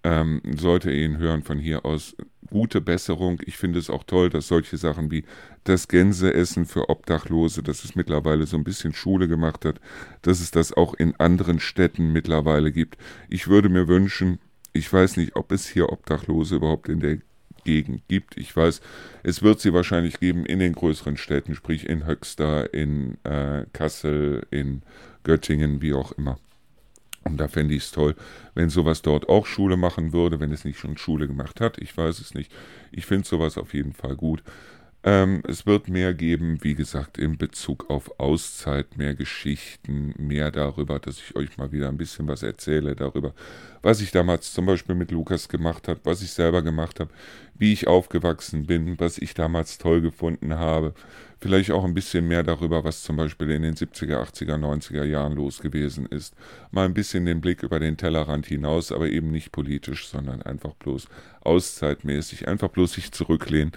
[0.03, 2.15] Ähm, sollte er ihn hören von hier aus,
[2.51, 3.41] gute Besserung.
[3.45, 5.23] Ich finde es auch toll, dass solche Sachen wie
[5.63, 9.81] das Gänseessen für Obdachlose, dass es mittlerweile so ein bisschen Schule gemacht hat,
[10.21, 12.97] dass es das auch in anderen Städten mittlerweile gibt.
[13.29, 14.39] Ich würde mir wünschen,
[14.73, 17.17] ich weiß nicht, ob es hier Obdachlose überhaupt in der
[17.63, 18.37] Gegend gibt.
[18.37, 18.81] Ich weiß,
[19.23, 24.45] es wird sie wahrscheinlich geben in den größeren Städten, sprich in Höxter, in äh, Kassel,
[24.51, 24.81] in
[25.23, 26.37] Göttingen, wie auch immer.
[27.23, 28.15] Und da fände ich es toll,
[28.55, 31.77] wenn sowas dort auch Schule machen würde, wenn es nicht schon Schule gemacht hat.
[31.77, 32.51] Ich weiß es nicht.
[32.91, 34.43] Ich finde sowas auf jeden Fall gut.
[35.03, 40.99] Ähm, es wird mehr geben, wie gesagt, in Bezug auf Auszeit, mehr Geschichten, mehr darüber,
[40.99, 43.33] dass ich euch mal wieder ein bisschen was erzähle darüber,
[43.81, 47.09] was ich damals zum Beispiel mit Lukas gemacht habe, was ich selber gemacht habe,
[47.55, 50.93] wie ich aufgewachsen bin, was ich damals toll gefunden habe.
[51.41, 55.33] Vielleicht auch ein bisschen mehr darüber, was zum Beispiel in den 70er, 80er, 90er Jahren
[55.33, 56.35] los gewesen ist.
[56.69, 60.75] Mal ein bisschen den Blick über den Tellerrand hinaus, aber eben nicht politisch, sondern einfach
[60.75, 61.07] bloß
[61.41, 63.71] auszeitmäßig, einfach bloß sich zurücklehnen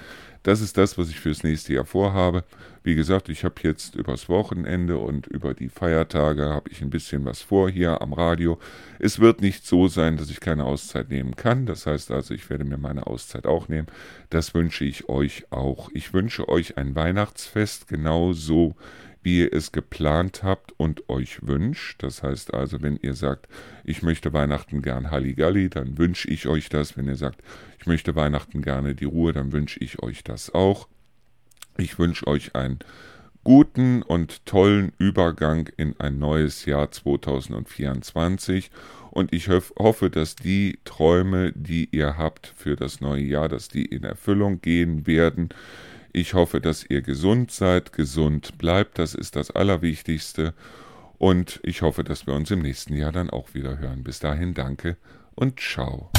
[0.45, 2.45] das ist das, was ich fürs nächste Jahr vorhabe.
[2.87, 7.25] Wie gesagt, ich habe jetzt übers Wochenende und über die Feiertage habe ich ein bisschen
[7.25, 8.59] was vor hier am Radio.
[8.99, 11.65] Es wird nicht so sein, dass ich keine Auszeit nehmen kann.
[11.65, 13.89] Das heißt also, ich werde mir meine Auszeit auch nehmen.
[14.29, 15.89] Das wünsche ich euch auch.
[15.95, 18.77] Ich wünsche euch ein Weihnachtsfest genauso
[19.23, 22.03] wie ihr es geplant habt und euch wünscht.
[22.03, 23.49] Das heißt also, wenn ihr sagt,
[23.83, 26.99] ich möchte Weihnachten gern Halligalli, dann wünsche ich euch das.
[26.99, 27.41] Wenn ihr sagt,
[27.79, 30.87] ich möchte Weihnachten gerne die Ruhe, dann wünsche ich euch das auch.
[31.77, 32.79] Ich wünsche euch einen
[33.43, 38.71] guten und tollen Übergang in ein neues Jahr 2024
[39.11, 43.85] und ich hoffe, dass die Träume, die ihr habt für das neue Jahr, dass die
[43.85, 45.51] in Erfüllung gehen werden.
[46.13, 50.55] Ich hoffe, dass ihr gesund seid, gesund bleibt, das ist das Allerwichtigste.
[51.19, 54.03] Und ich hoffe, dass wir uns im nächsten Jahr dann auch wieder hören.
[54.03, 54.97] Bis dahin danke
[55.35, 56.11] und ciao.